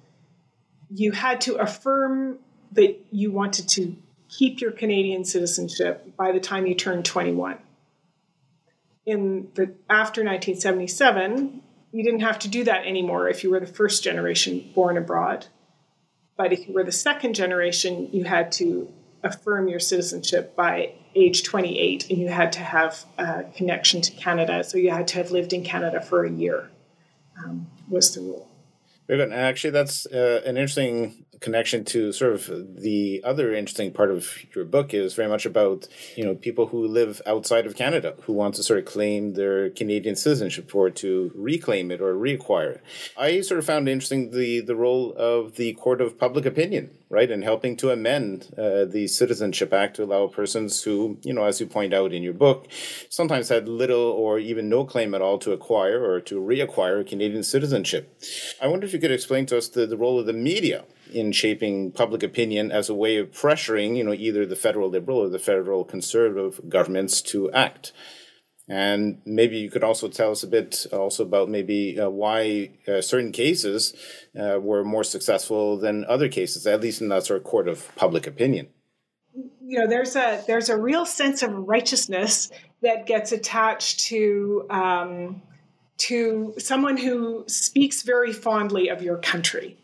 you 0.90 1.12
had 1.12 1.40
to 1.42 1.56
affirm 1.56 2.38
that 2.72 2.98
you 3.10 3.32
wanted 3.32 3.68
to 3.68 3.96
keep 4.30 4.60
your 4.60 4.70
Canadian 4.70 5.24
citizenship 5.24 6.16
by 6.16 6.32
the 6.32 6.40
time 6.40 6.66
you 6.66 6.74
turn 6.74 7.02
21. 7.02 7.58
In 9.06 9.48
the 9.54 9.74
after 9.88 10.22
1977, 10.22 11.62
you 11.92 12.04
didn't 12.04 12.20
have 12.20 12.38
to 12.40 12.48
do 12.48 12.64
that 12.64 12.86
anymore 12.86 13.28
if 13.28 13.42
you 13.42 13.50
were 13.50 13.60
the 13.60 13.66
first 13.66 14.04
generation 14.04 14.70
born 14.74 14.96
abroad. 14.96 15.46
But 16.36 16.52
if 16.52 16.68
you 16.68 16.74
were 16.74 16.84
the 16.84 16.92
second 16.92 17.34
generation, 17.34 18.08
you 18.12 18.24
had 18.24 18.52
to 18.52 18.92
affirm 19.22 19.68
your 19.68 19.80
citizenship 19.80 20.54
by 20.56 20.94
age 21.14 21.42
28 21.42 22.08
and 22.08 22.18
you 22.18 22.28
had 22.28 22.52
to 22.52 22.60
have 22.60 23.04
a 23.18 23.44
connection 23.54 24.00
to 24.00 24.12
Canada. 24.12 24.62
So 24.62 24.78
you 24.78 24.90
had 24.90 25.08
to 25.08 25.18
have 25.18 25.32
lived 25.32 25.52
in 25.52 25.64
Canada 25.64 26.00
for 26.00 26.24
a 26.24 26.30
year, 26.30 26.70
um, 27.44 27.66
was 27.88 28.14
the 28.14 28.20
rule. 28.20 28.48
Actually, 29.10 29.70
that's 29.70 30.06
uh, 30.06 30.40
an 30.46 30.56
interesting 30.56 31.26
connection 31.40 31.84
to 31.86 32.12
sort 32.12 32.34
of 32.34 32.80
the 32.82 33.20
other 33.24 33.54
interesting 33.54 33.90
part 33.92 34.10
of 34.10 34.38
your 34.54 34.64
book 34.64 34.92
is 34.92 35.14
very 35.14 35.28
much 35.28 35.46
about 35.46 35.88
you 36.14 36.24
know 36.24 36.34
people 36.34 36.66
who 36.66 36.86
live 36.86 37.20
outside 37.26 37.66
of 37.66 37.74
Canada 37.74 38.14
who 38.22 38.32
want 38.32 38.54
to 38.54 38.62
sort 38.62 38.78
of 38.78 38.84
claim 38.84 39.34
their 39.34 39.70
Canadian 39.70 40.16
citizenship 40.16 40.74
or 40.74 40.90
to 40.90 41.32
reclaim 41.34 41.90
it 41.90 42.00
or 42.00 42.14
reacquire 42.14 42.76
it. 42.76 42.82
I 43.16 43.40
sort 43.40 43.58
of 43.58 43.64
found 43.64 43.88
interesting 43.88 44.30
the 44.30 44.60
the 44.60 44.76
role 44.76 45.14
of 45.16 45.56
the 45.56 45.72
court 45.74 46.00
of 46.00 46.18
public 46.18 46.44
opinion 46.44 46.90
right 47.08 47.30
in 47.30 47.42
helping 47.42 47.76
to 47.76 47.90
amend 47.90 48.54
uh, 48.56 48.84
the 48.84 49.08
Citizenship 49.08 49.72
Act 49.72 49.96
to 49.96 50.04
allow 50.04 50.26
persons 50.26 50.82
who 50.82 51.18
you 51.22 51.32
know 51.32 51.44
as 51.44 51.60
you 51.60 51.66
point 51.66 51.94
out 51.94 52.12
in 52.12 52.22
your 52.22 52.34
book 52.34 52.68
sometimes 53.08 53.48
had 53.48 53.68
little 53.68 54.10
or 54.22 54.38
even 54.38 54.68
no 54.68 54.84
claim 54.84 55.14
at 55.14 55.22
all 55.22 55.38
to 55.38 55.52
acquire 55.52 56.04
or 56.04 56.20
to 56.20 56.40
reacquire 56.40 57.06
Canadian 57.06 57.42
citizenship. 57.42 58.22
I 58.60 58.68
wonder 58.68 58.86
if 58.86 58.92
you 58.92 58.98
could 58.98 59.10
explain 59.10 59.46
to 59.46 59.56
us 59.56 59.68
the, 59.68 59.86
the 59.86 59.96
role 59.96 60.18
of 60.18 60.26
the 60.26 60.32
media 60.32 60.84
in 61.12 61.32
shaping 61.32 61.92
public 61.92 62.22
opinion 62.22 62.72
as 62.72 62.88
a 62.88 62.94
way 62.94 63.16
of 63.16 63.30
pressuring, 63.30 63.96
you 63.96 64.04
know, 64.04 64.12
either 64.12 64.46
the 64.46 64.56
federal 64.56 64.88
liberal 64.88 65.18
or 65.18 65.28
the 65.28 65.38
federal 65.38 65.84
conservative 65.84 66.60
governments 66.68 67.22
to 67.22 67.50
act. 67.52 67.92
And 68.68 69.20
maybe 69.26 69.58
you 69.58 69.68
could 69.68 69.82
also 69.82 70.06
tell 70.08 70.30
us 70.30 70.44
a 70.44 70.46
bit 70.46 70.86
also 70.92 71.24
about 71.24 71.48
maybe 71.48 71.98
uh, 71.98 72.08
why 72.08 72.70
uh, 72.86 73.00
certain 73.00 73.32
cases 73.32 73.94
uh, 74.40 74.60
were 74.60 74.84
more 74.84 75.02
successful 75.02 75.76
than 75.76 76.04
other 76.04 76.28
cases, 76.28 76.68
at 76.68 76.80
least 76.80 77.00
in 77.00 77.08
that 77.08 77.26
sort 77.26 77.38
of 77.38 77.44
court 77.44 77.66
of 77.66 77.92
public 77.96 78.28
opinion. 78.28 78.68
You 79.60 79.80
know, 79.80 79.88
there's 79.88 80.14
a 80.14 80.42
there's 80.46 80.68
a 80.68 80.76
real 80.76 81.04
sense 81.04 81.42
of 81.42 81.52
righteousness 81.52 82.50
that 82.82 83.06
gets 83.06 83.32
attached 83.32 84.00
to 84.00 84.66
um, 84.70 85.42
to 85.98 86.54
someone 86.58 86.96
who 86.96 87.44
speaks 87.46 88.02
very 88.02 88.32
fondly 88.32 88.88
of 88.88 89.02
your 89.02 89.18
country 89.18 89.76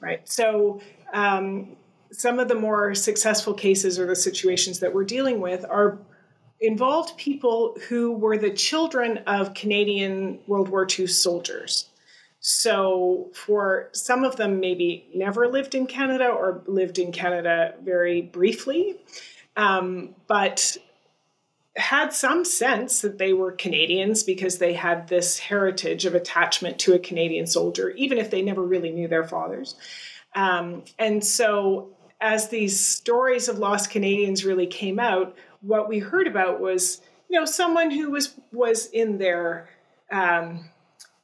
right? 0.00 0.28
So 0.28 0.80
um, 1.12 1.76
some 2.12 2.38
of 2.38 2.48
the 2.48 2.54
more 2.54 2.94
successful 2.94 3.54
cases 3.54 3.98
or 3.98 4.06
the 4.06 4.16
situations 4.16 4.80
that 4.80 4.92
we're 4.92 5.04
dealing 5.04 5.40
with 5.40 5.64
are 5.68 5.98
involved 6.60 7.16
people 7.16 7.76
who 7.88 8.12
were 8.12 8.36
the 8.36 8.50
children 8.50 9.18
of 9.26 9.54
Canadian 9.54 10.38
World 10.46 10.68
War 10.68 10.86
II 10.86 11.06
soldiers. 11.06 11.86
So, 12.42 13.30
for 13.34 13.90
some 13.92 14.24
of 14.24 14.36
them, 14.36 14.60
maybe 14.60 15.06
never 15.14 15.46
lived 15.46 15.74
in 15.74 15.86
Canada 15.86 16.28
or 16.28 16.62
lived 16.66 16.98
in 16.98 17.12
Canada 17.12 17.74
very 17.82 18.22
briefly, 18.22 18.96
um, 19.58 20.14
but 20.26 20.78
had 21.76 22.12
some 22.12 22.44
sense 22.44 23.00
that 23.02 23.18
they 23.18 23.32
were 23.32 23.52
Canadians 23.52 24.22
because 24.22 24.58
they 24.58 24.72
had 24.72 25.08
this 25.08 25.38
heritage 25.38 26.04
of 26.04 26.14
attachment 26.14 26.78
to 26.80 26.94
a 26.94 26.98
Canadian 26.98 27.46
soldier, 27.46 27.90
even 27.90 28.18
if 28.18 28.30
they 28.30 28.42
never 28.42 28.62
really 28.62 28.90
knew 28.90 29.08
their 29.08 29.26
fathers. 29.26 29.76
Um, 30.34 30.84
and 30.98 31.24
so, 31.24 31.90
as 32.20 32.48
these 32.48 32.78
stories 32.78 33.48
of 33.48 33.58
lost 33.58 33.90
Canadians 33.90 34.44
really 34.44 34.66
came 34.66 34.98
out, 34.98 35.36
what 35.60 35.88
we 35.88 35.98
heard 35.98 36.26
about 36.26 36.60
was, 36.60 37.00
you 37.28 37.38
know, 37.38 37.46
someone 37.46 37.90
who 37.90 38.10
was 38.10 38.34
was 38.52 38.86
in 38.86 39.18
their 39.18 39.68
um, 40.10 40.69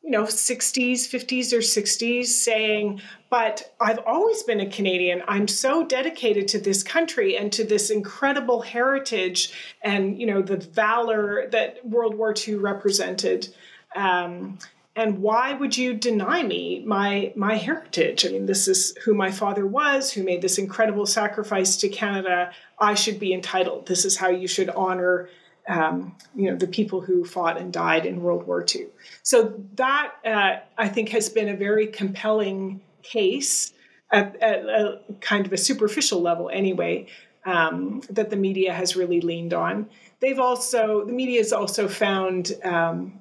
you 0.06 0.12
know 0.12 0.22
60s 0.22 1.00
50s 1.00 1.52
or 1.52 1.58
60s 1.58 2.26
saying 2.26 3.02
but 3.28 3.74
i've 3.80 3.98
always 4.06 4.42
been 4.44 4.60
a 4.60 4.66
canadian. 4.66 5.22
I'm 5.26 5.48
so 5.48 5.84
dedicated 5.84 6.46
to 6.48 6.58
this 6.58 6.82
country 6.82 7.36
and 7.36 7.52
to 7.52 7.64
this 7.64 7.90
incredible 7.90 8.60
heritage 8.62 9.52
and 9.82 10.18
you 10.20 10.26
know 10.26 10.42
the 10.42 10.58
valor 10.58 11.48
that 11.50 11.84
world 11.84 12.14
war 12.14 12.34
ii 12.46 12.54
represented. 12.54 13.48
Um, 13.94 14.58
and 14.94 15.18
why 15.18 15.52
would 15.52 15.76
you 15.76 15.92
deny 15.92 16.42
me 16.42 16.82
my 16.86 17.32
my 17.34 17.56
heritage? 17.56 18.24
I 18.24 18.30
mean 18.30 18.46
this 18.46 18.68
is 18.68 18.96
who 19.04 19.12
my 19.14 19.30
father 19.30 19.66
was 19.66 20.12
who 20.12 20.22
made 20.22 20.42
this 20.42 20.58
incredible 20.58 21.06
sacrifice 21.06 21.76
to 21.78 21.88
canada. 21.88 22.52
I 22.78 22.94
should 22.94 23.18
be 23.18 23.32
entitled. 23.34 23.86
This 23.86 24.04
is 24.04 24.16
how 24.16 24.28
you 24.28 24.46
should 24.46 24.70
honor 24.70 25.28
um, 25.68 26.14
you 26.34 26.50
know 26.50 26.56
the 26.56 26.66
people 26.66 27.00
who 27.00 27.24
fought 27.24 27.58
and 27.58 27.72
died 27.72 28.06
in 28.06 28.22
World 28.22 28.46
War 28.46 28.64
II. 28.74 28.86
So 29.22 29.54
that 29.74 30.12
uh, 30.24 30.56
I 30.78 30.88
think 30.88 31.10
has 31.10 31.28
been 31.28 31.48
a 31.48 31.56
very 31.56 31.86
compelling 31.86 32.80
case 33.02 33.72
at, 34.12 34.36
at 34.40 34.60
a 34.64 35.00
kind 35.20 35.46
of 35.46 35.52
a 35.52 35.56
superficial 35.56 36.20
level, 36.20 36.48
anyway, 36.52 37.06
um, 37.44 38.00
that 38.10 38.30
the 38.30 38.36
media 38.36 38.72
has 38.72 38.94
really 38.94 39.20
leaned 39.20 39.52
on. 39.52 39.88
They've 40.20 40.38
also 40.38 41.04
the 41.04 41.12
media 41.12 41.40
has 41.40 41.52
also 41.52 41.88
found. 41.88 42.52
Um, 42.64 43.20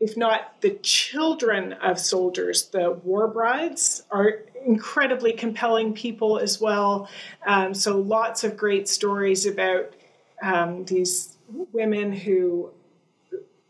if 0.00 0.16
not 0.16 0.60
the 0.60 0.70
children 0.82 1.72
of 1.72 1.98
soldiers, 1.98 2.66
the 2.68 2.92
war 3.02 3.26
brides 3.26 4.04
are 4.12 4.42
incredibly 4.64 5.32
compelling 5.32 5.92
people 5.92 6.38
as 6.38 6.60
well. 6.60 7.08
Um, 7.44 7.74
so 7.74 7.98
lots 7.98 8.44
of 8.44 8.56
great 8.56 8.88
stories 8.88 9.44
about 9.44 9.92
um, 10.40 10.84
these 10.84 11.36
women 11.48 12.12
who 12.12 12.70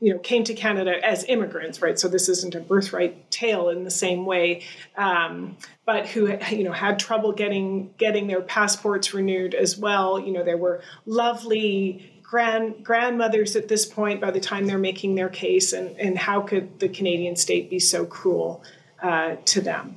you 0.00 0.12
know 0.12 0.18
came 0.18 0.44
to 0.44 0.54
Canada 0.54 1.04
as 1.04 1.24
immigrants, 1.24 1.82
right? 1.82 1.98
So 1.98 2.08
this 2.08 2.28
isn't 2.28 2.54
a 2.54 2.60
birthright 2.60 3.30
tale 3.30 3.68
in 3.68 3.84
the 3.84 3.90
same 3.90 4.24
way, 4.26 4.62
um, 4.96 5.56
but 5.84 6.06
who 6.06 6.36
you 6.50 6.64
know 6.64 6.72
had 6.72 6.98
trouble 6.98 7.32
getting 7.32 7.92
getting 7.98 8.26
their 8.26 8.42
passports 8.42 9.12
renewed 9.12 9.54
as 9.54 9.76
well. 9.76 10.20
You 10.20 10.32
know, 10.32 10.44
there 10.44 10.58
were 10.58 10.82
lovely 11.06 12.12
grand 12.22 12.84
grandmothers 12.84 13.56
at 13.56 13.68
this 13.68 13.86
point 13.86 14.20
by 14.20 14.30
the 14.30 14.40
time 14.40 14.66
they're 14.66 14.78
making 14.78 15.14
their 15.14 15.28
case, 15.28 15.72
and 15.72 15.96
and 15.98 16.18
how 16.18 16.40
could 16.42 16.78
the 16.78 16.88
Canadian 16.88 17.36
state 17.36 17.70
be 17.70 17.78
so 17.78 18.04
cruel 18.04 18.62
uh, 19.02 19.36
to 19.46 19.60
them? 19.60 19.96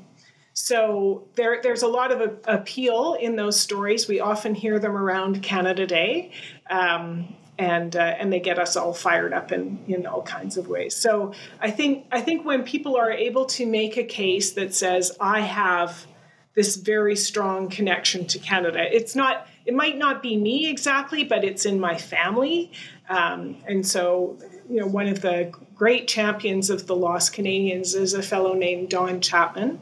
So 0.54 1.28
there, 1.36 1.60
there's 1.64 1.82
a 1.82 1.88
lot 1.88 2.12
of 2.12 2.22
a, 2.22 2.56
appeal 2.56 3.14
in 3.20 3.36
those 3.36 3.60
stories. 3.60 4.08
We 4.08 4.20
often 4.20 4.54
hear 4.54 4.80
them 4.80 4.96
around 4.96 5.42
Canada 5.42 5.88
Day. 5.88 6.32
Um, 6.70 7.36
and 7.58 7.96
uh, 7.96 8.00
and 8.00 8.32
they 8.32 8.40
get 8.40 8.60
us 8.60 8.76
all 8.76 8.94
fired 8.94 9.34
up 9.34 9.52
in 9.52 9.80
in 9.88 10.06
all 10.06 10.22
kinds 10.24 10.58
of 10.58 10.68
ways. 10.68 10.96
So 10.96 11.34
I 11.60 11.72
think 11.72 12.06
I 12.12 12.22
think 12.22 12.46
when 12.46 12.64
people 12.64 12.96
are 12.96 13.12
able 13.12 13.46
to 13.46 13.66
make 13.66 13.98
a 13.98 14.04
case 14.04 14.54
that 14.54 14.74
says 14.74 15.12
I 15.20 15.42
have 15.42 16.08
this 16.54 16.76
very 16.76 17.16
strong 17.16 17.70
connection 17.70 18.26
to 18.28 18.40
Canada, 18.40 18.84
it's 18.96 19.16
not 19.16 19.48
it 19.66 19.74
might 19.74 19.98
not 19.98 20.24
be 20.24 20.38
me 20.38 20.70
exactly, 20.70 21.24
but 21.24 21.44
it's 21.44 21.66
in 21.66 21.80
my 21.80 21.98
family, 21.98 22.72
um, 23.10 23.58
and 23.68 23.86
so 23.86 24.38
you 24.70 24.80
know 24.80 24.88
one 24.88 25.08
of 25.08 25.22
the 25.22 25.52
great 25.76 26.08
champions 26.08 26.70
of 26.70 26.88
the 26.88 26.96
Lost 26.96 27.34
Canadians 27.34 27.96
is 27.96 28.14
a 28.14 28.24
fellow 28.24 28.54
named 28.54 28.90
Don 28.90 29.22
Chapman 29.22 29.80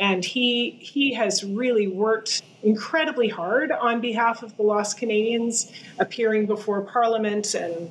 and 0.00 0.24
he 0.24 0.70
he 0.80 1.14
has 1.14 1.44
really 1.44 1.86
worked 1.86 2.42
incredibly 2.62 3.28
hard 3.28 3.72
on 3.72 4.00
behalf 4.00 4.42
of 4.42 4.56
the 4.56 4.62
Lost 4.62 4.98
Canadians, 4.98 5.72
appearing 5.98 6.46
before 6.46 6.82
Parliament 6.82 7.54
and 7.54 7.90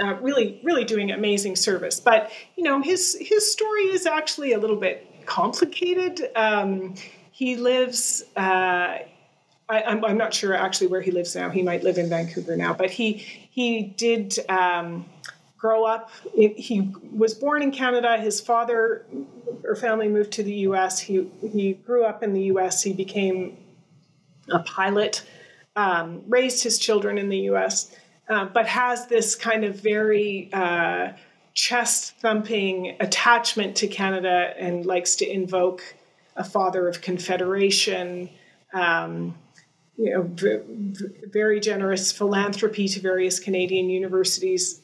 uh, 0.00 0.14
really 0.20 0.60
really 0.62 0.84
doing 0.84 1.10
amazing 1.10 1.56
service. 1.56 2.00
But 2.00 2.30
you 2.56 2.64
know 2.64 2.80
his 2.80 3.16
his 3.20 3.50
story 3.50 3.84
is 3.84 4.06
actually 4.06 4.52
a 4.52 4.58
little 4.58 4.76
bit 4.76 5.26
complicated. 5.26 6.30
Um, 6.36 6.94
he 7.32 7.56
lives. 7.56 8.22
Uh, 8.36 8.98
I, 9.68 9.82
am 9.86 10.18
not 10.18 10.34
sure 10.34 10.52
actually 10.52 10.88
where 10.88 11.00
he 11.00 11.12
lives 11.12 11.36
now. 11.36 11.48
He 11.48 11.62
might 11.62 11.84
live 11.84 11.96
in 11.96 12.08
Vancouver 12.08 12.56
now, 12.56 12.74
but 12.74 12.90
he 12.90 13.12
he 13.50 13.82
did. 13.82 14.38
Um, 14.48 15.06
grow 15.60 15.84
up. 15.84 16.10
He 16.34 16.90
was 17.12 17.34
born 17.34 17.62
in 17.62 17.70
Canada. 17.70 18.16
His 18.16 18.40
father 18.40 19.04
or 19.62 19.76
family 19.76 20.08
moved 20.08 20.32
to 20.32 20.42
the 20.42 20.54
U.S. 20.68 20.98
He 20.98 21.30
he 21.52 21.74
grew 21.74 22.04
up 22.04 22.22
in 22.22 22.32
the 22.32 22.44
U.S. 22.44 22.82
He 22.82 22.94
became 22.94 23.58
a 24.48 24.60
pilot, 24.60 25.22
um, 25.76 26.22
raised 26.26 26.62
his 26.62 26.78
children 26.78 27.18
in 27.18 27.28
the 27.28 27.38
U.S., 27.38 27.94
uh, 28.28 28.44
but 28.44 28.66
has 28.66 29.06
this 29.08 29.34
kind 29.34 29.64
of 29.64 29.80
very 29.80 30.50
uh, 30.52 31.12
chest 31.54 32.14
thumping 32.20 32.96
attachment 33.00 33.76
to 33.76 33.88
Canada 33.88 34.54
and 34.56 34.86
likes 34.86 35.16
to 35.16 35.28
invoke 35.28 35.82
a 36.36 36.44
father 36.44 36.88
of 36.88 37.00
confederation, 37.00 38.30
um, 38.72 39.36
you 39.96 40.14
know, 40.14 40.22
v- 40.22 40.60
very 41.26 41.60
generous 41.60 42.12
philanthropy 42.12 42.88
to 42.88 43.00
various 43.00 43.38
Canadian 43.38 43.90
universities 43.90 44.80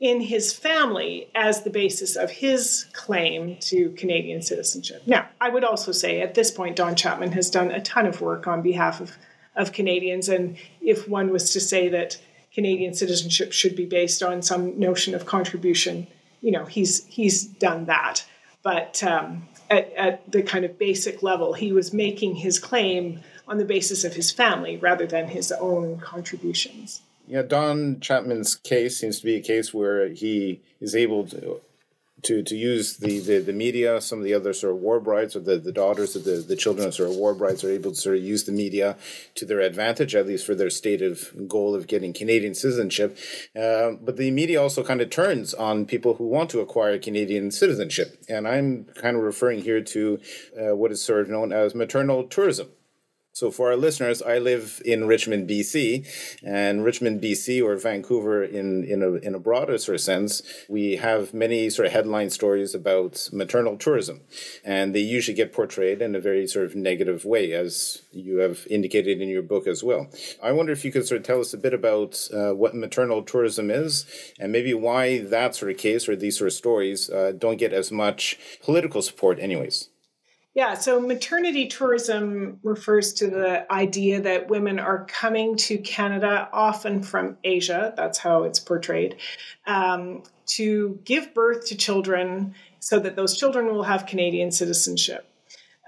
in 0.00 0.20
his 0.20 0.52
family 0.52 1.28
as 1.34 1.62
the 1.62 1.70
basis 1.70 2.16
of 2.16 2.30
his 2.30 2.86
claim 2.92 3.56
to 3.60 3.90
Canadian 3.90 4.42
citizenship. 4.42 5.02
Now, 5.06 5.28
I 5.40 5.48
would 5.48 5.64
also 5.64 5.92
say 5.92 6.20
at 6.20 6.34
this 6.34 6.50
point, 6.50 6.76
Don 6.76 6.94
Chapman 6.94 7.32
has 7.32 7.50
done 7.50 7.70
a 7.70 7.80
ton 7.80 8.06
of 8.06 8.20
work 8.20 8.46
on 8.46 8.62
behalf 8.62 9.00
of, 9.00 9.16
of 9.56 9.72
Canadians. 9.72 10.28
And 10.28 10.56
if 10.80 11.08
one 11.08 11.30
was 11.30 11.52
to 11.52 11.60
say 11.60 11.88
that 11.88 12.18
Canadian 12.52 12.94
citizenship 12.94 13.52
should 13.52 13.76
be 13.76 13.86
based 13.86 14.22
on 14.22 14.42
some 14.42 14.78
notion 14.78 15.14
of 15.14 15.26
contribution, 15.26 16.06
you 16.40 16.52
know, 16.52 16.64
he's 16.64 17.04
he's 17.06 17.44
done 17.44 17.86
that. 17.86 18.24
But 18.62 19.02
um, 19.02 19.48
at, 19.70 19.92
at 19.94 20.30
the 20.30 20.42
kind 20.42 20.64
of 20.64 20.78
basic 20.78 21.22
level, 21.22 21.54
he 21.54 21.72
was 21.72 21.92
making 21.92 22.36
his 22.36 22.58
claim 22.58 23.20
on 23.46 23.58
the 23.58 23.64
basis 23.64 24.04
of 24.04 24.14
his 24.14 24.30
family 24.30 24.76
rather 24.76 25.06
than 25.06 25.28
his 25.28 25.52
own 25.52 25.98
contributions. 25.98 27.02
Yeah, 27.28 27.42
Don 27.42 28.00
Chapman's 28.00 28.56
case 28.56 28.98
seems 28.98 29.20
to 29.20 29.26
be 29.26 29.36
a 29.36 29.40
case 29.40 29.74
where 29.74 30.08
he 30.08 30.62
is 30.80 30.96
able 30.96 31.26
to 31.26 31.60
to, 32.22 32.42
to 32.42 32.56
use 32.56 32.96
the, 32.96 33.20
the, 33.20 33.38
the 33.38 33.52
media, 33.52 34.00
some 34.00 34.18
of 34.18 34.24
the 34.24 34.34
other 34.34 34.52
sort 34.52 34.74
of 34.74 34.80
war 34.80 34.98
brides 34.98 35.36
or 35.36 35.40
the, 35.40 35.56
the 35.56 35.70
daughters 35.70 36.16
of 36.16 36.24
the, 36.24 36.32
the 36.32 36.56
children 36.56 36.88
of 36.88 36.94
sort 36.94 37.10
of 37.10 37.16
war 37.16 37.32
brides 37.32 37.62
are 37.62 37.70
able 37.70 37.92
to 37.92 37.96
sort 37.96 38.16
of 38.16 38.22
use 38.24 38.44
the 38.44 38.52
media 38.52 38.96
to 39.36 39.44
their 39.44 39.60
advantage, 39.60 40.14
at 40.14 40.26
least 40.26 40.44
for 40.44 40.54
their 40.54 40.70
stated 40.70 41.16
goal 41.46 41.74
of 41.74 41.86
getting 41.86 42.12
Canadian 42.12 42.54
citizenship. 42.54 43.16
Uh, 43.54 43.92
but 44.00 44.16
the 44.16 44.30
media 44.32 44.60
also 44.60 44.82
kind 44.82 45.00
of 45.00 45.10
turns 45.10 45.54
on 45.54 45.86
people 45.86 46.14
who 46.14 46.26
want 46.26 46.50
to 46.50 46.60
acquire 46.60 46.98
Canadian 46.98 47.52
citizenship. 47.52 48.20
And 48.28 48.48
I'm 48.48 48.86
kind 48.96 49.16
of 49.16 49.22
referring 49.22 49.62
here 49.62 49.80
to 49.80 50.20
uh, 50.60 50.74
what 50.74 50.90
is 50.90 51.00
sort 51.00 51.20
of 51.20 51.28
known 51.28 51.52
as 51.52 51.74
maternal 51.74 52.24
tourism. 52.24 52.68
So, 53.38 53.52
for 53.52 53.70
our 53.70 53.76
listeners, 53.76 54.20
I 54.20 54.38
live 54.38 54.82
in 54.84 55.06
Richmond, 55.06 55.48
BC, 55.48 56.42
and 56.42 56.82
Richmond, 56.82 57.22
BC, 57.22 57.62
or 57.62 57.76
Vancouver 57.76 58.42
in, 58.42 58.82
in, 58.82 59.00
a, 59.00 59.12
in 59.12 59.32
a 59.32 59.38
broader 59.38 59.78
sort 59.78 59.94
of 59.94 60.00
sense, 60.00 60.42
we 60.68 60.96
have 60.96 61.32
many 61.32 61.70
sort 61.70 61.86
of 61.86 61.92
headline 61.92 62.30
stories 62.30 62.74
about 62.74 63.28
maternal 63.32 63.76
tourism. 63.76 64.22
And 64.64 64.92
they 64.92 65.02
usually 65.02 65.36
get 65.36 65.52
portrayed 65.52 66.02
in 66.02 66.16
a 66.16 66.20
very 66.20 66.48
sort 66.48 66.66
of 66.66 66.74
negative 66.74 67.24
way, 67.24 67.52
as 67.52 68.02
you 68.10 68.38
have 68.38 68.66
indicated 68.68 69.20
in 69.20 69.28
your 69.28 69.42
book 69.42 69.68
as 69.68 69.84
well. 69.84 70.08
I 70.42 70.50
wonder 70.50 70.72
if 70.72 70.84
you 70.84 70.90
could 70.90 71.06
sort 71.06 71.20
of 71.20 71.24
tell 71.24 71.38
us 71.38 71.54
a 71.54 71.58
bit 71.58 71.72
about 71.72 72.26
uh, 72.34 72.54
what 72.54 72.74
maternal 72.74 73.22
tourism 73.22 73.70
is 73.70 74.04
and 74.40 74.50
maybe 74.50 74.74
why 74.74 75.18
that 75.18 75.54
sort 75.54 75.70
of 75.70 75.78
case 75.78 76.08
or 76.08 76.16
these 76.16 76.36
sort 76.36 76.48
of 76.48 76.54
stories 76.54 77.08
uh, 77.08 77.34
don't 77.38 77.58
get 77.58 77.72
as 77.72 77.92
much 77.92 78.36
political 78.64 79.00
support, 79.00 79.38
anyways. 79.38 79.90
Yeah, 80.58 80.74
so 80.74 81.00
maternity 81.00 81.68
tourism 81.68 82.58
refers 82.64 83.12
to 83.12 83.30
the 83.30 83.72
idea 83.72 84.20
that 84.22 84.48
women 84.48 84.80
are 84.80 85.04
coming 85.04 85.56
to 85.58 85.78
Canada, 85.78 86.48
often 86.52 87.00
from 87.00 87.38
Asia, 87.44 87.94
that's 87.96 88.18
how 88.18 88.42
it's 88.42 88.58
portrayed, 88.58 89.18
um, 89.68 90.24
to 90.46 90.98
give 91.04 91.32
birth 91.32 91.66
to 91.66 91.76
children 91.76 92.56
so 92.80 92.98
that 92.98 93.14
those 93.14 93.36
children 93.36 93.66
will 93.66 93.84
have 93.84 94.06
Canadian 94.06 94.50
citizenship. 94.50 95.30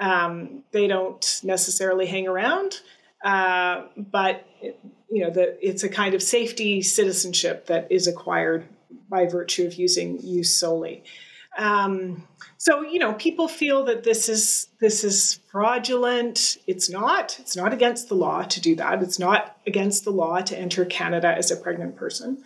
Um, 0.01 0.63
they 0.71 0.87
don't 0.87 1.41
necessarily 1.43 2.07
hang 2.07 2.29
around, 2.29 2.81
uh, 3.25 3.87
but 3.97 4.47
you 4.63 5.25
know, 5.25 5.31
the, 5.31 5.59
it's 5.61 5.83
a 5.83 5.89
kind 5.89 6.15
of 6.15 6.23
safety 6.23 6.81
citizenship 6.81 7.67
that 7.67 7.91
is 7.91 8.07
acquired 8.07 8.69
by 9.09 9.27
virtue 9.27 9.67
of 9.67 9.75
using 9.75 10.21
jus 10.21 10.55
soli. 10.55 11.03
Um, 11.59 12.23
so 12.61 12.83
you 12.83 12.99
know, 12.99 13.15
people 13.15 13.49
feel 13.49 13.87
that 13.87 14.05
this 14.05 14.29
is 14.29 14.69
this 14.81 15.03
is 15.03 15.41
fraudulent. 15.51 16.59
It's 16.67 16.91
not. 16.91 17.39
It's 17.41 17.57
not 17.57 17.73
against 17.73 18.11
the 18.11 18.15
law 18.15 18.43
to 18.43 18.61
do 18.61 18.77
that. 18.77 19.03
It's 19.03 19.19
not 19.19 19.57
against 19.67 20.05
the 20.05 20.11
law 20.11 20.43
to 20.43 20.59
enter 20.59 20.85
Canada 20.85 21.29
as 21.29 21.51
a 21.51 21.57
pregnant 21.57 21.97
person, 21.97 22.45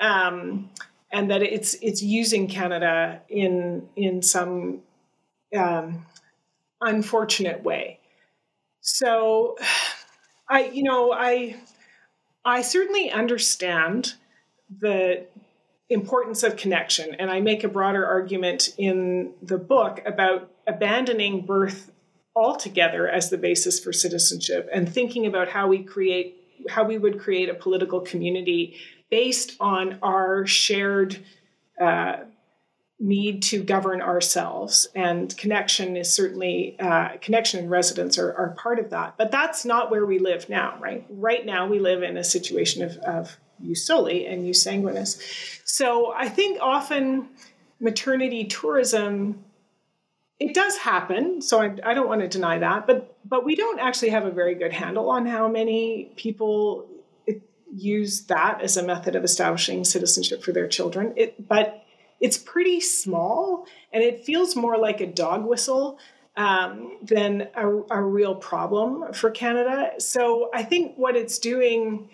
um, 0.00 0.70
and 1.12 1.30
that 1.30 1.42
it's 1.42 1.74
it's 1.82 2.02
using 2.02 2.48
Canada 2.48 3.20
in 3.28 3.86
in 3.96 4.22
some 4.22 4.80
um, 5.54 6.06
unfortunate 6.80 7.62
way. 7.62 7.98
So, 8.80 9.58
I 10.48 10.70
you 10.72 10.84
know 10.84 11.12
I 11.12 11.56
I 12.46 12.62
certainly 12.62 13.10
understand 13.10 14.14
the 14.70 15.26
importance 15.90 16.44
of 16.44 16.56
connection. 16.56 17.14
And 17.18 17.30
I 17.30 17.40
make 17.40 17.64
a 17.64 17.68
broader 17.68 18.06
argument 18.06 18.70
in 18.78 19.32
the 19.42 19.58
book 19.58 20.00
about 20.06 20.50
abandoning 20.66 21.44
birth 21.44 21.90
altogether 22.34 23.08
as 23.08 23.28
the 23.28 23.36
basis 23.36 23.80
for 23.80 23.92
citizenship 23.92 24.68
and 24.72 24.88
thinking 24.88 25.26
about 25.26 25.48
how 25.48 25.66
we 25.66 25.82
create 25.82 26.36
how 26.68 26.84
we 26.84 26.98
would 26.98 27.18
create 27.18 27.48
a 27.48 27.54
political 27.54 28.00
community 28.00 28.76
based 29.10 29.56
on 29.60 29.98
our 30.02 30.46
shared 30.46 31.24
uh, 31.80 32.18
need 33.00 33.42
to 33.42 33.62
govern 33.62 34.02
ourselves. 34.02 34.86
And 34.94 35.34
connection 35.38 35.96
is 35.96 36.12
certainly 36.12 36.76
uh, 36.78 37.16
connection 37.22 37.60
and 37.60 37.70
residence 37.70 38.18
are, 38.18 38.34
are, 38.34 38.50
part 38.50 38.78
of 38.78 38.90
that. 38.90 39.14
But 39.16 39.30
that's 39.30 39.64
not 39.64 39.90
where 39.90 40.04
we 40.04 40.18
live 40.18 40.50
now 40.50 40.76
right? 40.80 41.04
Right 41.08 41.46
now 41.46 41.66
we 41.66 41.78
live 41.78 42.02
in 42.02 42.18
a 42.18 42.24
situation 42.24 42.82
of, 42.82 42.98
of 42.98 43.38
jus 43.62 43.84
soli 43.84 44.26
and 44.26 44.46
jus 44.46 44.64
sanguinis 44.64 45.20
so 45.64 46.12
I 46.12 46.28
think 46.28 46.58
often 46.60 47.28
maternity 47.80 48.44
tourism 48.44 49.44
it 50.38 50.54
does 50.54 50.76
happen 50.78 51.42
so 51.42 51.60
I, 51.60 51.74
I, 51.84 51.94
don't 51.94 52.08
want 52.08 52.22
to 52.22 52.28
deny 52.28 52.58
that 52.58 52.86
but 52.86 53.16
but 53.24 53.44
we 53.44 53.54
don't 53.54 53.78
actually 53.78 54.10
have 54.10 54.24
a 54.24 54.30
very 54.30 54.54
good 54.54 54.72
handle 54.72 55.10
on 55.10 55.26
how 55.26 55.48
many 55.48 56.12
people 56.16 56.88
use 57.72 58.22
that 58.22 58.60
as 58.60 58.76
a 58.76 58.82
method 58.82 59.14
of 59.14 59.24
establishing 59.24 59.84
citizenship 59.84 60.42
for 60.42 60.52
their 60.52 60.68
children. 60.68 61.12
It 61.16 61.48
but 61.48 61.84
it's 62.20 62.36
pretty 62.36 62.80
small 62.80 63.66
and 63.92 64.02
it 64.02 64.24
feels 64.24 64.56
more 64.56 64.76
like 64.76 65.00
a 65.00 65.06
dog 65.06 65.44
whistle 65.46 65.98
um, 66.36 66.98
than 67.02 67.48
a, 67.54 67.68
a 67.90 68.02
real 68.02 68.34
problem 68.34 69.12
for 69.12 69.30
canada. 69.30 69.92
So 69.98 70.50
i 70.54 70.62
think 70.62 70.96
what 70.96 71.16
it's 71.16 71.38
doing 71.38 72.08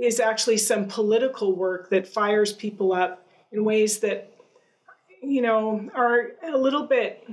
is 0.00 0.18
actually 0.18 0.56
some 0.56 0.86
political 0.86 1.54
work 1.54 1.90
that 1.90 2.08
fires 2.08 2.52
people 2.52 2.92
up 2.92 3.26
in 3.52 3.64
ways 3.64 4.00
that 4.00 4.32
you 5.22 5.42
know 5.42 5.88
are 5.94 6.32
a 6.42 6.56
little 6.56 6.86
bit 6.86 7.28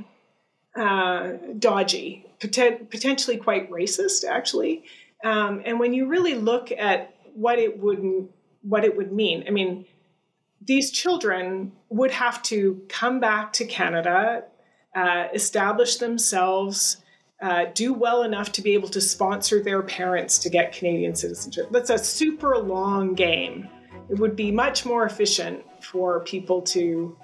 uh, 0.75 1.31
dodgy, 1.57 2.25
poten- 2.39 2.89
potentially 2.89 3.37
quite 3.37 3.71
racist, 3.71 4.25
actually. 4.25 4.83
Um, 5.23 5.61
and 5.65 5.79
when 5.79 5.93
you 5.93 6.07
really 6.07 6.35
look 6.35 6.71
at 6.71 7.15
what 7.33 7.57
it 7.57 7.79
would 7.79 8.29
what 8.61 8.83
it 8.83 8.97
would 8.97 9.13
mean, 9.13 9.45
I 9.47 9.51
mean, 9.51 9.85
these 10.61 10.91
children 10.91 11.71
would 11.89 12.11
have 12.11 12.43
to 12.43 12.81
come 12.89 13.19
back 13.19 13.53
to 13.53 13.65
Canada, 13.65 14.43
uh, 14.93 15.27
establish 15.33 15.97
themselves 15.97 16.97
uh, 17.41 17.65
do 17.73 17.93
well 17.93 18.23
enough 18.23 18.51
to 18.53 18.61
be 18.61 18.73
able 18.73 18.89
to 18.89 19.01
sponsor 19.01 19.61
their 19.61 19.81
parents 19.83 20.39
to 20.39 20.49
get 20.49 20.71
Canadian 20.71 21.15
citizenship. 21.15 21.67
That's 21.71 21.89
a 21.89 21.97
super 21.97 22.57
long 22.57 23.13
game. 23.13 23.69
It 24.09 24.17
would 24.19 24.35
be 24.35 24.51
much 24.51 24.85
more 24.85 25.05
efficient 25.05 25.63
for 25.83 26.21
people 26.21 26.61
to, 26.63 27.15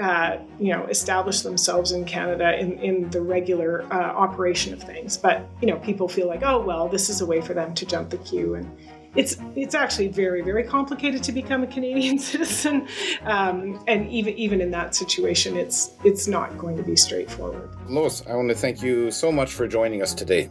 uh, 0.00 0.38
you 0.58 0.72
know, 0.72 0.86
establish 0.86 1.42
themselves 1.42 1.92
in 1.92 2.04
Canada 2.04 2.58
in, 2.58 2.78
in 2.78 3.10
the 3.10 3.20
regular 3.20 3.82
uh, 3.92 3.96
operation 3.96 4.72
of 4.72 4.82
things. 4.82 5.18
But 5.18 5.46
you 5.60 5.68
know, 5.68 5.78
people 5.78 6.08
feel 6.08 6.28
like, 6.28 6.42
oh 6.42 6.62
well, 6.62 6.88
this 6.88 7.10
is 7.10 7.20
a 7.20 7.26
way 7.26 7.40
for 7.40 7.52
them 7.52 7.74
to 7.74 7.84
jump 7.84 8.10
the 8.10 8.18
queue 8.18 8.54
and 8.54 8.70
it's 9.14 9.36
it's 9.54 9.74
actually 9.74 10.08
very 10.08 10.42
very 10.42 10.64
complicated 10.64 11.22
to 11.24 11.32
become 11.32 11.62
a 11.62 11.66
Canadian 11.66 12.18
citizen, 12.30 12.88
um, 13.24 13.82
and 13.86 14.08
even 14.10 14.34
even 14.34 14.60
in 14.60 14.70
that 14.70 14.94
situation, 14.94 15.56
it's 15.56 15.92
it's 16.04 16.26
not 16.26 16.56
going 16.58 16.76
to 16.76 16.82
be 16.82 16.96
straightforward. 16.96 17.68
Lois, 17.88 18.22
I 18.26 18.34
want 18.34 18.48
to 18.48 18.54
thank 18.54 18.82
you 18.82 19.10
so 19.10 19.30
much 19.30 19.52
for 19.52 19.68
joining 19.68 20.02
us 20.02 20.14
today. 20.14 20.50